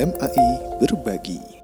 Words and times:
MAI 0.00 0.80
Berbagi. 0.80 1.60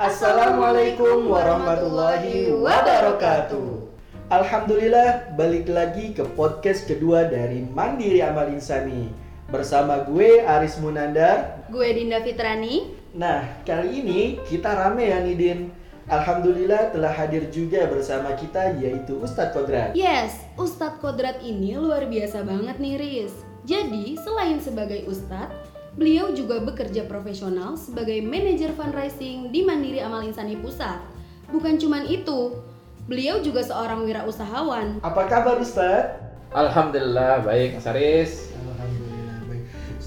Assalamualaikum 0.00 1.28
warahmatullahi 1.28 2.48
wabarakatuh. 2.56 3.84
Alhamdulillah 4.32 5.36
balik 5.36 5.68
lagi 5.68 6.16
ke 6.16 6.24
podcast 6.32 6.88
kedua 6.88 7.28
dari 7.28 7.60
Mandiri 7.60 8.24
Amal 8.24 8.56
Insani 8.56 9.12
bersama 9.52 10.00
gue 10.08 10.40
Aris 10.40 10.80
Munandar. 10.80 11.60
Gue 11.68 11.92
Dinda 11.92 12.24
Fitrani. 12.24 12.88
Nah 13.12 13.44
kali 13.68 14.00
ini 14.00 14.40
kita 14.48 14.72
rame 14.72 15.12
ya 15.12 15.20
Nidin. 15.20 15.68
Alhamdulillah 16.08 16.88
telah 16.96 17.12
hadir 17.20 17.52
juga 17.52 17.84
bersama 17.84 18.32
kita 18.32 18.80
yaitu 18.80 19.20
Ustadz 19.20 19.52
Kodrat. 19.52 19.92
Yes, 19.92 20.40
Ustadz 20.56 21.04
Kodrat 21.04 21.44
ini 21.44 21.76
luar 21.76 22.08
biasa 22.08 22.40
banget 22.48 22.80
nih 22.80 22.96
Riz. 22.96 23.36
Jadi 23.68 24.16
selain 24.16 24.56
sebagai 24.56 25.04
Ustadz, 25.04 25.69
beliau 26.00 26.32
juga 26.32 26.64
bekerja 26.64 27.04
profesional 27.04 27.76
sebagai 27.76 28.24
manajer 28.24 28.72
fundraising 28.72 29.52
di 29.52 29.60
Mandiri 29.60 30.00
Amal 30.00 30.24
Insani 30.24 30.56
Pusat. 30.56 30.96
Bukan 31.52 31.76
cuman 31.76 32.08
itu, 32.08 32.56
beliau 33.04 33.44
juga 33.44 33.60
seorang 33.60 34.08
wirausahawan. 34.08 35.04
Apa 35.04 35.28
kabar 35.28 35.60
Ustadz? 35.60 36.16
Alhamdulillah 36.56 37.44
baik 37.44 37.76
Mas 37.76 37.84
Aris. 37.84 38.49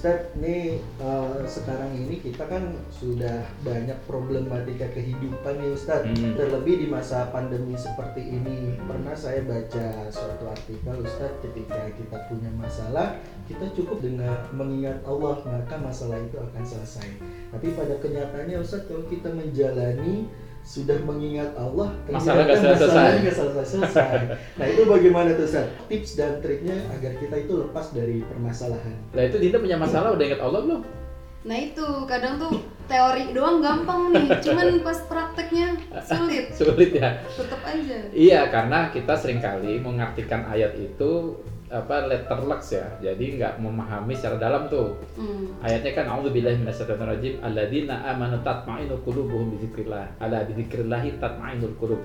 Ustadz, 0.03 0.35
nih 0.35 0.83
eh, 0.83 1.47
sekarang 1.47 1.95
ini 1.95 2.19
kita 2.19 2.43
kan 2.51 2.75
sudah 2.91 3.39
banyak 3.63 3.95
problematika 4.03 4.83
kehidupan 4.91 5.55
nih 5.63 5.71
Ustadz. 5.71 6.11
Hmm. 6.11 6.35
Terlebih 6.35 6.75
di 6.83 6.87
masa 6.91 7.31
pandemi 7.31 7.71
seperti 7.79 8.19
ini. 8.19 8.75
Pernah 8.83 9.15
saya 9.15 9.39
baca 9.47 10.11
suatu 10.11 10.43
artikel 10.51 11.07
Ustadz 11.07 11.39
ketika 11.39 11.87
kita 11.95 12.19
punya 12.27 12.51
masalah, 12.51 13.15
kita 13.47 13.63
cukup 13.79 14.03
dengan 14.03 14.43
mengingat 14.51 14.99
Allah 15.07 15.39
maka 15.47 15.79
masalah 15.79 16.19
itu 16.19 16.35
akan 16.35 16.63
selesai. 16.67 17.07
Tapi 17.55 17.71
pada 17.71 17.95
kenyataannya 18.03 18.59
Ustadz 18.59 18.91
kalau 18.91 19.07
kita 19.07 19.31
menjalani 19.31 20.27
sudah 20.63 20.95
mengingat 21.03 21.51
Allah 21.59 21.91
Masalah 22.07 22.47
selesai-selesai. 22.47 22.87
masalahnya 22.87 23.19
nggak 23.19 23.35
selesai-selesai. 23.35 24.15
nah 24.55 24.65
itu 24.65 24.81
bagaimana 24.87 25.29
tuh 25.35 25.43
Ustadz? 25.43 25.75
Tips 25.91 26.11
dan 26.15 26.39
triknya 26.39 26.77
agar 26.87 27.11
kita 27.19 27.35
itu 27.35 27.53
lepas 27.59 27.91
dari 27.91 28.23
permasalahan. 28.23 28.95
Lah 29.11 29.23
itu 29.27 29.37
Dinda 29.37 29.59
punya 29.59 29.75
masalah 29.75 30.15
udah 30.15 30.23
ingat 30.23 30.39
Allah 30.39 30.59
belum? 30.63 30.81
Nah 31.43 31.57
itu 31.59 31.87
kadang 32.07 32.39
tuh 32.39 32.55
teori 32.87 33.35
doang 33.35 33.59
gampang 33.59 34.15
nih, 34.15 34.39
cuman 34.39 34.79
pas 34.79 34.99
prakteknya 35.03 35.75
sulit. 35.99 36.45
Sulit 36.59 36.91
ya. 36.95 37.19
Tetep 37.27 37.61
aja. 37.63 37.97
Iya 38.15 38.41
karena 38.47 38.87
kita 38.87 39.13
sering 39.19 39.43
kali 39.43 39.83
mengartikan 39.83 40.47
ayat 40.47 40.71
itu 40.79 41.35
apa 41.73 42.05
letterlux 42.05 42.77
ya. 42.77 42.85
Jadi 43.01 43.41
nggak 43.41 43.57
memahami 43.57 44.13
secara 44.13 44.37
dalam 44.37 44.69
tuh. 44.69 44.93
Hmm. 45.17 45.57
Ayatnya 45.65 45.91
kan 45.97 46.05
A'udzubillahi 46.13 46.61
minasyaitonir 46.61 47.09
rajim 47.09 47.33
alladzina 47.41 48.05
amanu 48.13 48.37
tatma'innu 48.45 49.01
qulubuhum 49.01 49.57
bidzikrillah. 49.57 50.21
Ala 50.21 50.45
bidzikrillahi 50.45 51.17
tatma'innul 51.17 51.75
qulub. 51.81 52.01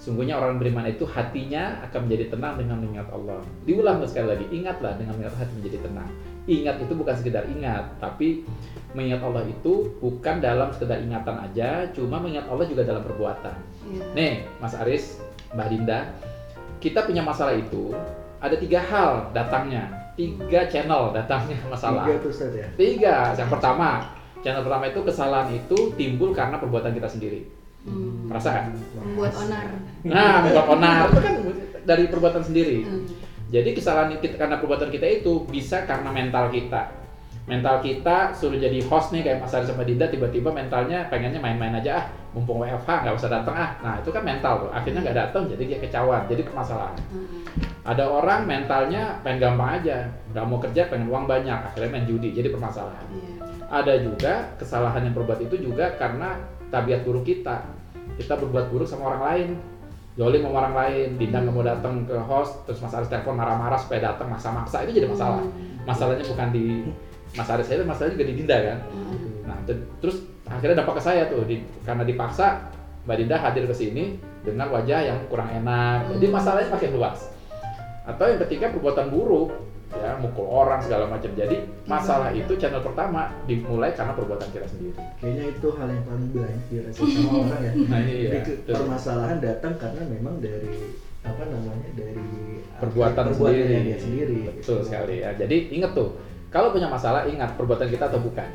Sungguhnya 0.00 0.40
orang 0.40 0.56
beriman 0.56 0.88
itu 0.88 1.04
hatinya 1.04 1.84
akan 1.84 2.08
menjadi 2.08 2.32
tenang 2.32 2.56
dengan 2.56 2.80
mengingat 2.80 3.08
Allah. 3.12 3.44
Diulang 3.68 4.00
sekali 4.08 4.32
lagi, 4.32 4.48
ingatlah 4.48 4.96
dengan 4.96 5.12
mengingat 5.20 5.36
hati 5.36 5.52
menjadi 5.60 5.78
tenang. 5.84 6.10
Ingat 6.48 6.76
itu 6.80 6.92
bukan 6.96 7.14
sekedar 7.20 7.44
ingat, 7.52 7.84
tapi 8.00 8.48
mengingat 8.96 9.20
Allah 9.20 9.44
itu 9.44 9.92
bukan 10.00 10.40
dalam 10.40 10.72
sekedar 10.72 11.04
ingatan 11.04 11.36
aja, 11.44 11.92
cuma 11.92 12.16
mengingat 12.16 12.48
Allah 12.48 12.64
juga 12.64 12.88
dalam 12.88 13.04
perbuatan. 13.04 13.56
Iya. 13.92 14.04
Nih, 14.16 14.34
Mas 14.56 14.72
Aris, 14.72 15.20
Mbak 15.52 15.68
Dinda, 15.68 16.08
kita 16.80 17.04
punya 17.04 17.20
masalah 17.20 17.52
itu 17.52 17.92
ada 18.40 18.56
tiga 18.56 18.80
hal 18.80 19.28
datangnya, 19.36 19.84
tiga 20.16 20.66
channel 20.66 21.12
datangnya 21.12 21.60
masalah. 21.72 22.08
Tiga 22.08 22.14
tuh 22.24 22.32
ya. 22.56 22.66
Tiga. 22.74 23.16
Yang 23.36 23.50
pertama, 23.52 23.88
channel 24.40 24.64
pertama 24.64 24.84
itu 24.88 25.00
kesalahan 25.04 25.48
itu 25.52 25.78
timbul 25.94 26.32
karena 26.32 26.56
perbuatan 26.56 26.96
kita 26.96 27.08
sendiri. 27.08 27.40
Hmm. 27.84 28.28
Merasa 28.28 28.48
kan? 28.60 28.64
Membuat 28.96 29.32
onar. 29.36 29.66
Nah, 30.04 30.34
membuat 30.44 30.66
onar 30.68 30.96
itu 31.08 31.20
kan 31.20 31.34
dari 31.84 32.04
perbuatan 32.08 32.42
sendiri. 32.44 32.78
Hmm. 32.84 33.04
Jadi 33.50 33.70
kesalahan 33.74 34.16
kita 34.16 34.36
karena 34.40 34.56
perbuatan 34.56 34.88
kita 34.88 35.06
itu 35.06 35.44
bisa 35.48 35.84
karena 35.84 36.08
mental 36.08 36.48
kita. 36.48 36.96
Mental 37.48 37.82
kita 37.82 38.30
suruh 38.36 38.60
jadi 38.60 38.78
host 38.86 39.10
nih 39.10 39.26
kayak 39.26 39.42
Mas 39.42 39.56
Ari 39.56 39.66
sama 39.66 39.82
Dinda 39.82 40.06
tiba-tiba 40.06 40.54
mentalnya 40.54 41.10
pengennya 41.10 41.42
main-main 41.42 41.74
aja 41.82 41.98
ah 41.98 42.04
mumpung 42.30 42.62
WFH 42.62 42.86
nggak 43.02 43.14
usah 43.14 43.30
datang 43.32 43.54
ah 43.54 43.70
nah 43.80 43.94
itu 43.98 44.08
kan 44.08 44.22
mental 44.22 44.62
tuh 44.62 44.70
akhirnya 44.70 45.02
nggak 45.02 45.18
datang 45.18 45.42
jadi 45.50 45.62
dia 45.66 45.78
kecauan 45.82 46.22
jadi 46.26 46.42
permasalahan 46.46 46.94
Hmm. 47.10 47.26
ada 47.82 48.04
orang 48.06 48.46
mentalnya 48.46 49.18
pengen 49.20 49.42
gampang 49.42 49.82
aja 49.82 50.06
nggak 50.30 50.44
mau 50.46 50.58
kerja 50.58 50.86
pengen 50.86 51.10
uang 51.10 51.26
banyak 51.26 51.58
akhirnya 51.58 51.90
main 51.90 52.06
judi 52.06 52.30
jadi 52.30 52.48
permasalahan 52.48 53.02
Iya. 53.10 53.34
ada 53.66 53.94
juga 53.98 54.32
kesalahan 54.54 55.02
yang 55.02 55.14
berbuat 55.14 55.42
itu 55.42 55.58
juga 55.60 55.90
karena 55.94 56.38
tabiat 56.70 57.02
buruk 57.02 57.24
kita 57.24 57.66
kita 58.14 58.34
berbuat 58.36 58.70
buruk 58.70 58.86
sama 58.86 59.10
orang 59.10 59.24
lain 59.26 59.50
Jolim 60.10 60.42
sama 60.42 60.58
orang 60.60 60.74
lain, 60.74 61.08
Dinda 61.16 61.38
nggak 61.38 61.54
mau 61.54 61.62
datang 61.64 62.02
ke 62.04 62.12
host, 62.18 62.66
terus 62.66 62.82
Mas 62.82 62.92
Aris 62.92 63.08
telepon 63.08 63.38
marah-marah 63.38 63.78
supaya 63.78 64.10
datang 64.10 64.28
maksa-maksa 64.28 64.82
itu 64.84 65.00
jadi 65.00 65.06
masalah. 65.08 65.38
Hmm. 65.40 65.80
Masalahnya 65.86 66.26
bukan 66.26 66.50
di 66.50 66.82
Mas 67.32 67.46
Aris 67.46 67.70
saya, 67.70 67.86
masalahnya 67.86 68.18
juga 68.18 68.26
di 68.28 68.34
Dinda 68.36 68.56
kan. 68.58 68.78
Hmm. 68.90 69.16
Nah, 69.46 69.56
te- 69.64 69.80
terus 70.02 70.26
akhirnya 70.50 70.76
dampak 70.76 70.98
ke 70.98 71.02
saya 71.02 71.22
tuh, 71.26 71.46
di- 71.46 71.62
karena 71.82 72.02
dipaksa 72.02 72.66
Mbak 73.00 73.16
Dinda 73.16 73.36
hadir 73.38 73.64
ke 73.64 73.72
sini 73.72 74.18
dengan 74.42 74.68
wajah 74.68 75.00
yang 75.00 75.18
kurang 75.26 75.48
enak, 75.48 76.12
jadi 76.12 76.26
Hmm. 76.26 76.34
masalahnya 76.34 76.68
makin 76.68 76.90
luas. 76.92 77.18
Atau 78.04 78.26
yang 78.26 78.40
ketiga 78.40 78.68
perbuatan 78.68 79.08
buruk, 79.08 79.54
ya 79.90 80.14
mukul 80.16 80.44
orang 80.44 80.78
segala 80.78 81.06
macam. 81.06 81.30
Jadi 81.30 81.56
masalah 81.84 82.30
itu 82.30 82.52
channel 82.54 82.80
pertama 82.80 83.30
dimulai 83.44 83.90
karena 83.90 84.12
perbuatan 84.12 84.48
kita 84.48 84.66
sendiri. 84.66 84.94
Kayaknya 85.16 85.44
itu 85.50 85.68
hal 85.72 85.88
yang 85.88 86.04
paling 86.04 86.28
banyak 86.30 86.62
dirasakan 86.68 87.08
sama 87.08 87.30
orang 87.42 87.60
ya. 87.60 87.72
Nah, 87.88 88.00
iya, 88.02 88.30
permasalahan 88.66 89.38
datang 89.38 89.74
karena 89.76 90.02
memang 90.04 90.34
dari 90.38 90.70
apa 91.20 91.42
namanya 91.44 91.90
dari 91.94 92.24
Perbuatan 92.80 93.24
perbuatannya 93.28 93.60
sendiri. 93.60 93.84
dia 93.84 93.98
sendiri. 94.00 94.36
Betul 94.56 94.78
sekali 94.80 95.14
ya. 95.20 95.36
Jadi 95.36 95.56
ingat 95.70 95.92
tuh, 95.92 96.16
kalau 96.48 96.72
punya 96.72 96.88
masalah 96.88 97.28
ingat 97.28 97.52
perbuatan 97.54 97.88
kita 97.88 98.08
atau 98.08 98.20
bukan. 98.20 98.48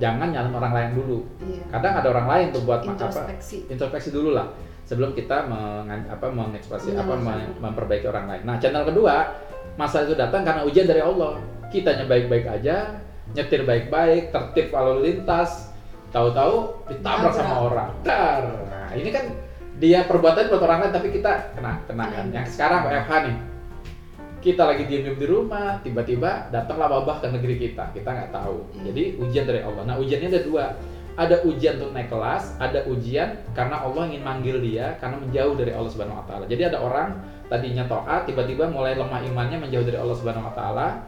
Jangan 0.00 0.32
nyalain 0.32 0.54
orang 0.54 0.72
lain 0.72 0.90
dulu. 0.96 1.18
Iya. 1.38 1.62
Kadang 1.68 1.92
ada 1.94 2.08
orang 2.08 2.26
lain 2.26 2.46
tuh 2.50 2.62
buat 2.64 2.80
ma- 2.80 2.88
apa? 2.88 2.92
Introspeksi. 2.96 3.56
Introspeksi 3.68 4.08
dulu 4.10 4.32
lah 4.32 4.48
sebelum 4.82 5.12
kita 5.12 5.44
mengan, 5.44 6.08
apa 6.08 6.26
mengekspresi 6.26 6.96
apa 6.96 7.14
Menyalahkan. 7.14 7.52
mem- 7.52 7.56
memperbaiki 7.62 8.06
orang 8.08 8.26
lain. 8.26 8.42
Nah, 8.42 8.56
channel 8.56 8.82
kedua, 8.82 9.28
masalah 9.76 10.08
itu 10.08 10.16
datang 10.16 10.42
karena 10.42 10.64
ujian 10.64 10.88
dari 10.88 10.98
Allah. 10.98 11.36
Kitanya 11.68 12.08
baik-baik 12.08 12.48
aja, 12.50 12.98
nyetir 13.30 13.62
baik-baik, 13.62 14.34
tertib 14.34 14.74
lalu 14.74 15.06
lintas, 15.06 15.70
tahu-tahu 16.10 16.82
ditabrak 16.88 17.30
sama 17.30 17.54
orang. 17.62 17.90
Dar. 18.02 18.42
Nah, 18.66 18.90
ini 18.96 19.12
kan 19.12 19.30
dia 19.78 20.04
perbuatan 20.04 20.50
buat 20.50 20.60
orang 20.60 20.78
lain 20.82 20.92
tapi 20.92 21.08
kita 21.10 21.54
kena 21.54 21.78
kena 21.86 22.04
kan. 22.04 22.24
Kena. 22.26 22.34
Yang 22.34 22.46
sekarang 22.52 22.80
WFH 22.84 23.12
nih. 23.22 23.36
Kita 24.40 24.64
lagi 24.64 24.88
diem-diem 24.88 25.20
di 25.20 25.26
rumah, 25.28 25.84
tiba-tiba 25.84 26.48
datanglah 26.48 26.88
wabah 26.88 27.20
ke 27.20 27.28
negeri 27.28 27.60
kita. 27.60 27.92
Kita 27.92 28.08
nggak 28.08 28.32
tahu. 28.32 28.56
Hmm. 28.72 28.84
Jadi 28.88 29.20
ujian 29.20 29.44
dari 29.44 29.60
Allah. 29.60 29.84
Nah, 29.84 29.96
ujiannya 30.00 30.28
ada 30.32 30.42
dua. 30.42 30.64
Ada 31.20 31.44
ujian 31.44 31.76
untuk 31.76 31.92
naik 31.92 32.08
kelas, 32.08 32.56
ada 32.56 32.80
ujian 32.88 33.36
karena 33.52 33.84
Allah 33.84 34.08
ingin 34.08 34.24
manggil 34.24 34.56
dia 34.64 34.96
karena 34.96 35.20
menjauh 35.20 35.52
dari 35.52 35.76
Allah 35.76 35.90
Subhanahu 35.92 36.16
wa 36.16 36.24
taala. 36.24 36.48
Jadi 36.48 36.62
ada 36.64 36.80
orang 36.80 37.12
tadinya 37.52 37.84
taat, 37.84 38.24
tiba-tiba 38.24 38.72
mulai 38.72 38.96
lemah 38.96 39.20
imannya 39.28 39.60
menjauh 39.60 39.84
dari 39.84 40.00
Allah 40.00 40.16
Subhanahu 40.16 40.48
wa 40.48 40.54
taala. 40.56 41.04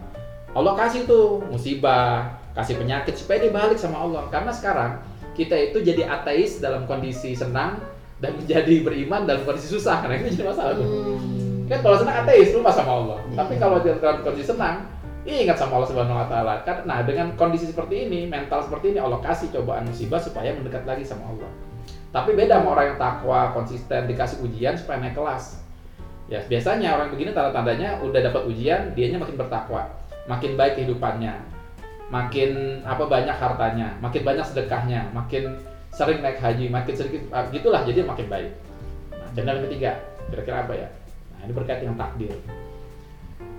Allah 0.53 0.73
kasih 0.77 1.09
tuh 1.09 1.41
musibah, 1.49 2.29
kasih 2.53 2.77
penyakit 2.77 3.17
supaya 3.17 3.41
dia 3.41 3.53
balik 3.55 3.81
sama 3.81 4.05
Allah. 4.05 4.29
Karena 4.29 4.53
sekarang 4.53 5.01
kita 5.33 5.57
itu 5.57 5.81
jadi 5.81 6.05
ateis 6.05 6.61
dalam 6.61 6.85
kondisi 6.85 7.33
senang 7.33 7.81
dan 8.21 8.37
menjadi 8.43 8.85
beriman 8.85 9.25
dalam 9.25 9.49
kondisi 9.49 9.73
susah. 9.73 10.05
Karena 10.05 10.21
itu 10.21 10.37
jadi 10.37 10.45
masalah. 10.53 10.77
Hmm. 10.77 11.42
Kan 11.69 11.79
kalau 11.83 11.97
senang 11.99 12.17
ateis 12.25 12.55
lupa 12.55 12.71
sama 12.73 12.93
Allah. 13.03 13.19
Iya. 13.29 13.37
Tapi 13.43 13.55
kalau 13.61 13.77
dalam 13.83 14.19
kondisi 14.25 14.47
senang, 14.49 14.87
ingat 15.23 15.57
sama 15.59 15.79
Allah 15.79 15.89
Subhanahu 15.89 16.19
wa 16.19 16.27
taala. 16.27 16.55
Kan 16.67 16.87
nah 16.89 17.03
dengan 17.07 17.35
kondisi 17.39 17.71
seperti 17.71 18.09
ini, 18.11 18.27
mental 18.27 18.63
seperti 18.67 18.97
ini 18.97 18.99
Allah 18.99 19.23
kasih 19.23 19.51
cobaan 19.55 19.87
musibah 19.87 20.19
supaya 20.19 20.51
mendekat 20.55 20.83
lagi 20.83 21.07
sama 21.07 21.31
Allah. 21.31 21.51
Tapi 22.13 22.37
beda 22.37 22.61
sama 22.61 22.77
orang 22.77 22.87
yang 22.93 22.99
takwa, 23.01 23.41
konsisten, 23.57 24.05
dikasih 24.05 24.45
ujian 24.45 24.77
supaya 24.77 25.01
naik 25.01 25.17
kelas. 25.17 25.65
Ya, 26.29 26.45
biasanya 26.45 26.97
orang 26.97 27.09
begini 27.13 27.33
tanda-tandanya 27.33 28.01
udah 28.05 28.21
dapat 28.21 28.43
ujian, 28.49 28.93
dianya 28.93 29.21
makin 29.21 29.37
bertakwa, 29.37 29.89
makin 30.29 30.57
baik 30.57 30.81
kehidupannya, 30.81 31.35
makin 32.13 32.81
apa 32.85 33.05
banyak 33.09 33.37
hartanya, 33.37 33.97
makin 34.01 34.23
banyak 34.25 34.45
sedekahnya, 34.45 35.09
makin 35.17 35.57
sering 35.93 36.21
naik 36.21 36.41
haji, 36.41 36.69
makin 36.69 36.95
sedikit 36.97 37.29
ah, 37.33 37.45
gitulah 37.49 37.85
jadi 37.85 38.05
makin 38.05 38.29
baik. 38.29 38.51
Nah, 39.13 39.29
channel 39.33 39.65
ketiga, 39.69 40.01
kira-kira 40.29 40.65
apa 40.69 40.73
ya? 40.77 40.89
Nah, 41.43 41.51
ini 41.51 41.59
berkaitan 41.59 41.91
dengan 41.91 41.99
takdir. 41.99 42.31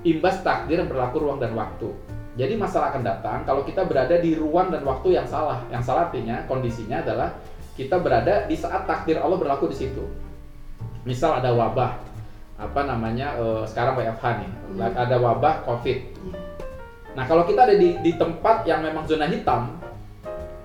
Imbas 0.07 0.39
takdir 0.39 0.79
yang 0.79 0.87
berlaku 0.87 1.19
ruang 1.19 1.43
dan 1.43 1.51
waktu. 1.51 1.91
Jadi 2.39 2.55
masalah 2.55 2.95
akan 2.95 3.03
datang 3.03 3.43
kalau 3.43 3.67
kita 3.67 3.83
berada 3.83 4.15
di 4.23 4.39
ruang 4.39 4.71
dan 4.71 4.87
waktu 4.87 5.19
yang 5.19 5.27
salah. 5.27 5.67
Yang 5.67 5.91
salah 5.91 6.07
artinya 6.07 6.47
kondisinya 6.47 7.03
adalah 7.03 7.35
kita 7.75 7.99
berada 7.99 8.47
di 8.47 8.55
saat 8.55 8.87
takdir 8.87 9.19
Allah 9.19 9.35
berlaku 9.35 9.67
di 9.67 9.75
situ. 9.83 10.07
Misal 11.03 11.43
ada 11.43 11.51
wabah, 11.51 11.99
apa 12.55 12.81
namanya 12.87 13.35
eh, 13.35 13.63
sekarang 13.67 13.99
WFH 13.99 14.25
nih, 14.39 14.51
Hmm. 14.79 14.79
ada 14.95 15.15
wabah 15.19 15.67
COVID. 15.67 15.97
Iya. 16.31 16.39
Nah 17.19 17.27
kalau 17.27 17.43
kita 17.43 17.67
ada 17.67 17.75
di, 17.75 17.99
di 17.99 18.15
tempat 18.15 18.63
yang 18.63 18.79
memang 18.79 19.03
zona 19.03 19.27
hitam, 19.27 19.82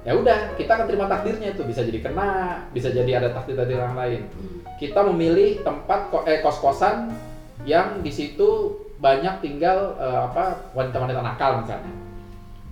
ya 0.09 0.17
udah 0.17 0.57
kita 0.57 0.73
akan 0.73 0.87
terima 0.89 1.05
takdirnya 1.05 1.53
itu 1.53 1.61
bisa 1.69 1.85
jadi 1.85 2.01
kena, 2.01 2.65
bisa 2.73 2.89
jadi 2.89 3.21
ada 3.21 3.29
takdir-takdir 3.37 3.77
yang 3.77 3.93
lain. 3.93 4.25
Hmm. 4.33 4.65
Kita 4.81 5.05
memilih 5.05 5.61
tempat 5.61 6.09
eh, 6.25 6.41
kos-kosan 6.41 7.13
yang 7.69 8.01
di 8.01 8.09
situ 8.09 8.73
banyak 8.97 9.45
tinggal 9.45 10.01
eh, 10.01 10.21
apa 10.33 10.73
wanita-wanita 10.73 11.21
nakal 11.21 11.61
misalnya. 11.61 11.93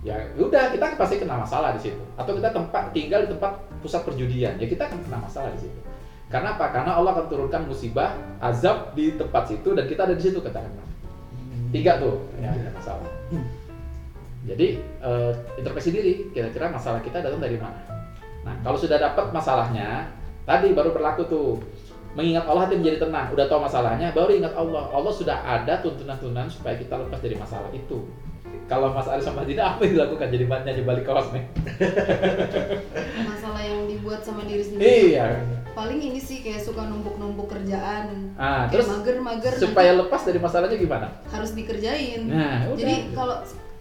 Ya 0.01 0.17
udah 0.33 0.73
kita 0.73 0.97
pasti 0.97 1.21
kena 1.21 1.45
masalah 1.45 1.77
di 1.77 1.85
situ. 1.85 2.01
Atau 2.17 2.33
kita 2.41 2.49
tempat 2.49 2.89
tinggal 2.89 3.29
di 3.29 3.37
tempat 3.37 3.61
pusat 3.85 4.01
perjudian, 4.01 4.57
ya 4.57 4.65
kita 4.65 4.89
akan 4.89 4.97
kena 5.05 5.21
masalah 5.21 5.53
di 5.53 5.69
situ. 5.69 5.79
Karena 6.33 6.57
apa? 6.57 6.73
Karena 6.73 6.97
Allah 6.97 7.21
akan 7.21 7.25
turunkan 7.29 7.69
musibah, 7.69 8.17
azab 8.41 8.97
di 8.97 9.13
tempat 9.13 9.45
situ 9.45 9.77
dan 9.77 9.85
kita 9.85 10.09
ada 10.09 10.17
di 10.17 10.23
situ 10.25 10.41
katakanlah. 10.41 10.87
Tiga 11.69 12.01
tuh, 12.01 12.17
ya 12.41 12.49
ada 12.49 12.73
masalah. 12.73 13.05
Jadi 14.47 14.67
eh, 14.79 15.31
introspeksi 15.59 15.89
diri, 15.91 16.13
kira-kira 16.31 16.71
masalah 16.71 17.03
kita 17.03 17.19
datang 17.19 17.37
dari 17.37 17.59
mana? 17.59 17.83
Nah, 18.47 18.55
kalau 18.63 18.79
sudah 18.79 18.95
dapat 18.95 19.29
masalahnya, 19.29 20.07
tadi 20.47 20.71
baru 20.71 20.95
berlaku 20.95 21.27
tuh 21.27 21.59
mengingat 22.15 22.47
Allah 22.47 22.65
hati 22.65 22.79
menjadi 22.79 23.03
tenang. 23.03 23.27
Udah 23.29 23.45
tahu 23.45 23.59
masalahnya, 23.61 24.15
baru 24.15 24.31
ingat 24.33 24.55
Allah. 24.55 24.87
Allah 24.89 25.11
sudah 25.11 25.37
ada 25.43 25.83
tuntunan-tuntunan 25.83 26.47
supaya 26.47 26.79
kita 26.79 26.95
lepas 26.95 27.19
dari 27.19 27.35
masalah 27.35 27.67
itu. 27.75 28.07
Kalau 28.67 28.91
Mas 28.91 29.07
Ari 29.07 29.23
sama 29.23 29.43
Dina 29.43 29.75
apa 29.75 29.83
yang 29.83 29.95
dilakukan? 29.95 30.27
Jadi 30.27 30.43
nyanyi 30.43 30.83
balik 30.83 31.03
kaos 31.03 31.31
nih. 31.31 31.43
masalah 33.27 33.63
yang 33.63 33.87
dibuat 33.87 34.23
sama 34.23 34.43
diri 34.43 34.63
sendiri 34.63 35.15
Iya. 35.15 35.39
paling 35.71 35.99
ini 36.01 36.19
sih 36.19 36.41
kayak 36.41 36.65
suka 36.65 36.83
numpuk-numpuk 36.83 37.47
kerjaan 37.47 38.33
Ah, 38.35 38.65
kayak 38.65 38.71
terus 38.73 38.87
mager-mager 38.89 39.53
supaya 39.55 39.93
nanti 39.93 40.01
lepas 40.03 40.21
dari 40.25 40.39
masalahnya 40.41 40.77
gimana? 40.77 41.07
harus 41.29 41.51
dikerjain 41.53 42.21
Nah, 42.27 42.67
udah. 42.67 42.77
jadi 42.77 42.95
kalau 43.13 43.35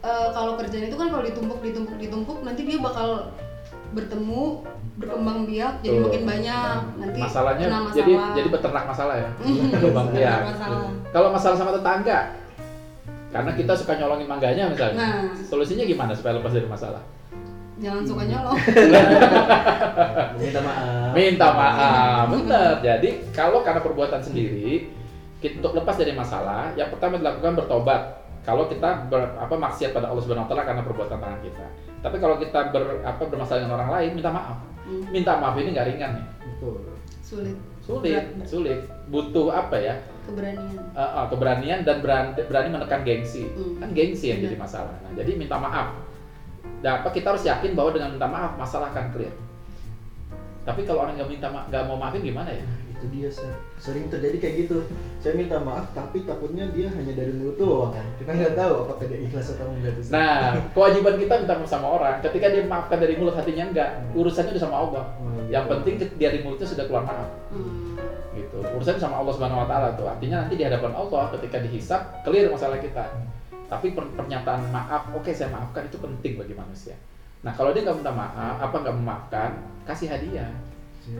eh, 0.06 0.29
kalau 0.31 0.53
kerjaan 0.55 0.87
itu 0.87 0.97
kan 0.97 1.08
kalau 1.11 1.25
ditumpuk 1.26 1.58
ditumpuk 1.61 1.97
ditumpuk 1.99 2.38
nanti 2.47 2.62
dia 2.62 2.79
bakal 2.79 3.35
bertemu 3.91 4.62
berkembang 4.97 5.44
biak 5.44 5.75
jadi 5.85 5.97
Tuh. 5.99 6.05
makin 6.08 6.23
banyak 6.25 6.79
nanti 6.97 7.19
masalahnya 7.20 7.67
kena 7.69 7.81
masalah 7.85 7.99
jadi 8.00 8.12
jadi 8.32 8.49
beternak 8.49 8.85
masalah 8.87 9.14
ya. 9.19 9.31
Hmm, 9.44 9.69
Berkembang 9.69 10.08
biak. 10.14 10.41
masalah. 10.47 10.88
Kalau 11.12 11.29
masalah 11.32 11.56
sama 11.56 11.70
tetangga, 11.76 12.19
karena 13.29 13.50
kita 13.53 13.73
suka 13.76 13.93
nyolongin 13.97 14.29
mangganya 14.29 14.64
misalnya. 14.70 14.97
nah 14.97 15.20
Solusinya 15.44 15.85
gimana 15.85 16.12
supaya 16.14 16.38
lepas 16.38 16.55
dari 16.55 16.69
masalah? 16.70 17.03
jangan 17.76 18.08
suka 18.08 18.25
nyolong 18.25 18.56
minta 20.41 20.61
maaf 20.64 21.12
Minta 21.12 21.49
maaf, 21.53 22.25
benar. 22.32 22.73
Jadi 22.81 23.08
kalau 23.32 23.61
karena 23.61 23.81
perbuatan 23.81 24.20
sendiri, 24.20 24.88
kita, 25.41 25.61
untuk 25.61 25.76
lepas 25.76 25.97
dari 25.97 26.12
masalah, 26.12 26.73
yang 26.73 26.88
pertama 26.88 27.20
dilakukan 27.20 27.53
bertobat. 27.53 28.25
Kalau 28.46 28.70
kita 28.70 29.10
ber, 29.10 29.34
apa 29.34 29.54
maksiat 29.58 29.90
pada 29.90 30.06
Allah 30.06 30.22
Subhanahu 30.22 30.46
Wa 30.46 30.50
Taala 30.54 30.62
karena 30.62 30.82
perbuatan 30.87 31.19
tangan 31.19 31.40
kita. 31.43 31.66
Tapi 31.98 32.16
kalau 32.22 32.38
kita 32.38 32.70
ber, 32.70 33.02
apa 33.02 33.22
bermasalah 33.26 33.66
dengan 33.66 33.75
orang 33.75 33.90
lain, 33.90 34.10
minta 34.14 34.31
maaf. 34.31 34.56
Hmm, 34.87 35.02
Minta 35.10 35.32
maaf 35.37 35.58
ini 35.58 35.75
nggak 35.75 35.87
ringan 35.90 36.10
nih. 36.14 36.26
betul 36.46 36.78
sulit 37.26 37.58
Sulit, 37.82 38.19
Berat. 38.34 38.46
sulit. 38.46 38.78
Butuh 39.06 39.50
apa 39.50 39.78
ya? 39.78 39.94
keberanian 40.26 40.75
Uh, 40.90 41.02
uh, 41.02 41.25
keberanian 41.31 41.87
dan 41.87 42.02
berani, 42.02 42.34
berani 42.34 42.69
menekan 42.70 43.02
gengsi. 43.02 43.46
Hmm. 43.54 43.78
Kan 43.78 43.90
gengsi 43.94 44.31
yang 44.31 44.43
Benar. 44.43 44.46
jadi 44.50 44.56
masalah. 44.58 44.94
Nah, 45.02 45.12
jadi 45.14 45.31
minta 45.34 45.54
maaf. 45.54 45.94
Dan 46.82 47.02
apa 47.02 47.08
kita 47.10 47.31
harus 47.31 47.46
yakin 47.46 47.75
bahwa 47.75 47.94
dengan 47.94 48.10
minta 48.14 48.26
maaf 48.26 48.54
masalah 48.54 48.90
akan 48.90 49.10
clear. 49.10 49.31
Tapi 50.62 50.82
kalau 50.82 51.06
orang 51.06 51.14
nggak 51.14 51.31
minta 51.31 51.46
ma- 51.46 51.66
nggak 51.66 51.82
mau 51.87 51.94
maafin 51.94 52.22
gimana 52.22 52.50
ya? 52.50 52.66
Itu 52.96 53.06
dia 53.12 53.28
Sir. 53.28 53.52
sering 53.76 54.08
terjadi 54.08 54.37
kayak 54.37 54.54
gitu 54.64 54.76
saya 55.20 55.37
minta 55.37 55.60
maaf 55.60 55.93
tapi 55.93 56.25
takutnya 56.25 56.64
dia 56.72 56.88
hanya 56.88 57.12
dari 57.12 57.28
mulut 57.31 57.56
doang 57.56 57.93
kan 57.93 58.06
kita 58.16 58.31
nggak 58.32 58.54
tahu 58.56 58.75
apakah 58.82 59.04
dia 59.04 59.20
ikhlas 59.20 59.52
atau 59.52 59.69
enggak. 59.69 59.94
Nah, 60.08 60.56
kewajiban 60.72 61.14
kita 61.16 61.34
minta 61.38 61.54
maaf 61.54 61.69
sama 61.69 61.87
orang. 61.93 62.16
Ketika 62.20 62.46
dia 62.48 62.62
maafkan 62.64 62.98
dari 62.98 63.14
mulut 63.14 63.37
hatinya 63.37 63.64
enggak, 63.69 63.90
urusannya 64.12 64.56
udah 64.56 64.62
sama 64.62 64.76
Allah. 64.81 65.04
Oh, 65.20 65.44
Yang 65.46 65.62
gitu. 65.62 65.72
penting 65.76 65.94
ke- 66.00 66.16
dari 66.16 66.38
mulutnya 66.40 66.66
sudah 66.66 66.84
keluar 66.88 67.04
maaf. 67.04 67.28
Hmm. 67.52 67.94
Gitu. 68.32 68.56
Urusannya 68.56 68.98
sama 68.98 69.16
Allah 69.20 69.32
Subhanahu 69.37 69.62
wa 69.62 69.69
taala 69.69 69.88
tuh. 69.94 70.06
Artinya 70.08 70.37
nanti 70.44 70.54
di 70.56 70.64
hadapan 70.64 70.93
Allah 70.93 71.22
ketika 71.37 71.56
dihisap 71.60 72.00
clear 72.25 72.48
masalah 72.48 72.81
kita. 72.81 73.04
Tapi 73.66 73.93
per- 73.93 74.12
pernyataan 74.14 74.70
maaf, 74.70 75.12
oke 75.12 75.31
saya 75.31 75.50
maafkan 75.50 75.84
itu 75.84 75.98
penting 75.98 76.38
bagi 76.38 76.54
manusia. 76.54 76.94
Nah, 77.43 77.52
kalau 77.52 77.70
dia 77.70 77.84
nggak 77.84 77.98
minta 77.98 78.10
maaf, 78.10 78.56
apa 78.58 78.76
nggak 78.81 78.96
memaafkan, 78.96 79.50
kasih 79.84 80.08
hadiah. 80.08 80.50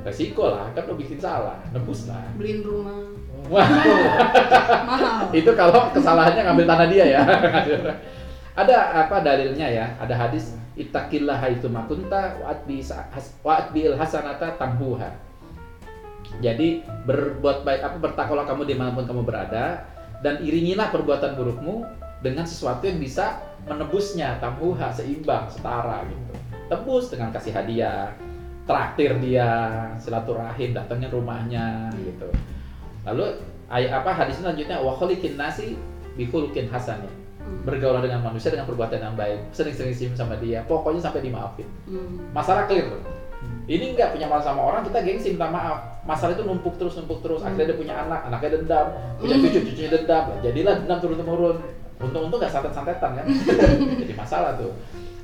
Resiko 0.03 0.50
lah, 0.50 0.75
kan 0.75 0.83
lo 0.91 0.99
bikin 0.99 1.23
salah, 1.23 1.62
nebus 1.71 2.11
lah. 2.11 2.19
beliin 2.35 2.67
rumah 2.67 3.06
Wah, 3.47 3.62
mahal 4.91 5.31
itu 5.31 5.47
kalau 5.55 5.87
kesalahannya 5.94 6.43
ngambil 6.43 6.67
tanah 6.67 6.87
dia 6.91 7.05
ya. 7.06 7.21
ada 8.61 8.77
apa 9.06 9.23
dalilnya 9.23 9.67
ya? 9.71 9.87
Ada 10.03 10.15
hadis 10.19 10.59
ittaqillah 10.75 11.38
haitsu 11.38 11.71
makunta 11.71 12.43
wa'atbi 12.43 12.83
wa'atbil 13.47 13.94
hasanata 13.94 14.59
tamhuha. 14.59 15.15
Jadi 16.43 16.83
berbuat 17.06 17.62
baik 17.62 17.81
apa 17.87 17.97
bertakwalah 18.03 18.44
kamu 18.50 18.67
di 18.67 18.75
mana 18.75 18.91
pun 18.99 19.06
kamu 19.06 19.23
berada 19.23 19.87
dan 20.27 20.43
iringilah 20.43 20.91
perbuatan 20.91 21.38
burukmu 21.38 21.87
dengan 22.21 22.43
sesuatu 22.43 22.83
yang 22.91 22.99
bisa 22.99 23.38
menebusnya 23.71 24.43
tamhuha 24.43 24.91
seimbang 24.91 25.47
setara 25.55 26.03
gitu. 26.11 26.35
Tebus 26.67 27.15
dengan 27.15 27.31
kasih 27.31 27.55
hadiah, 27.55 28.11
traktir 28.66 29.14
dia, 29.22 29.48
silaturahim, 30.02 30.74
datangin 30.74 31.08
rumahnya 31.08 31.88
gitu. 32.02 32.28
Lalu 33.06 33.38
ayat 33.70 34.02
apa 34.02 34.10
hadis 34.10 34.42
selanjutnya 34.42 34.82
wa 34.82 34.98
khaliqin 34.98 35.38
nasi 35.38 35.78
bi 36.18 36.26
khuluqin 36.26 36.66
hasanin. 36.68 37.08
Hmm. 37.38 37.62
Bergaul 37.62 38.02
dengan 38.02 38.26
manusia 38.26 38.50
dengan 38.50 38.66
perbuatan 38.66 38.98
yang 38.98 39.14
baik, 39.14 39.54
sering-sering 39.54 39.94
senyum 39.94 40.18
sama 40.18 40.34
dia, 40.42 40.66
pokoknya 40.66 40.98
sampai 40.98 41.22
dimaafin. 41.22 41.70
Hmm. 41.86 42.26
Masalah 42.34 42.66
clear 42.66 42.90
tuh. 42.90 43.02
Ini 43.66 43.94
nggak 43.94 44.14
punya 44.14 44.26
masalah 44.26 44.46
sama 44.54 44.62
orang, 44.62 44.82
kita 44.86 44.98
gengsi 45.02 45.28
minta 45.34 45.46
maaf. 45.50 46.02
Masalah 46.06 46.38
itu 46.38 46.42
numpuk 46.42 46.74
terus, 46.78 46.98
numpuk 46.98 47.22
terus. 47.22 47.42
Akhirnya 47.42 47.74
dia 47.74 47.78
punya 47.78 47.94
anak, 47.98 48.26
anaknya 48.26 48.58
dendam, 48.58 48.86
punya 49.18 49.34
cucu, 49.42 49.58
cucunya 49.70 49.90
dendam. 49.90 50.24
Jadilah 50.42 50.74
dendam 50.82 50.98
turun-temurun. 51.02 51.56
Untung-untung 51.98 52.38
nggak 52.38 52.52
santet-santetan 52.54 53.10
kan. 53.22 53.26
jadi 54.02 54.14
masalah 54.14 54.54
tuh. 54.58 54.70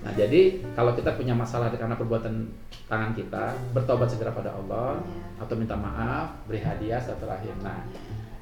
Nah 0.03 0.13
jadi 0.13 0.41
kalau 0.75 0.93
kita 0.93 1.15
punya 1.15 1.31
masalah 1.33 1.71
karena 1.71 1.95
perbuatan 1.95 2.51
tangan 2.87 3.15
kita, 3.15 3.55
bertobat 3.71 4.11
segera 4.11 4.31
pada 4.31 4.51
Allah, 4.53 4.99
Iya. 4.99 5.41
atau 5.41 5.55
minta 5.55 5.75
maaf, 5.75 6.43
beri 6.45 6.59
hadiah 6.59 6.99
setelah 6.99 7.39
Nah, 7.63 7.87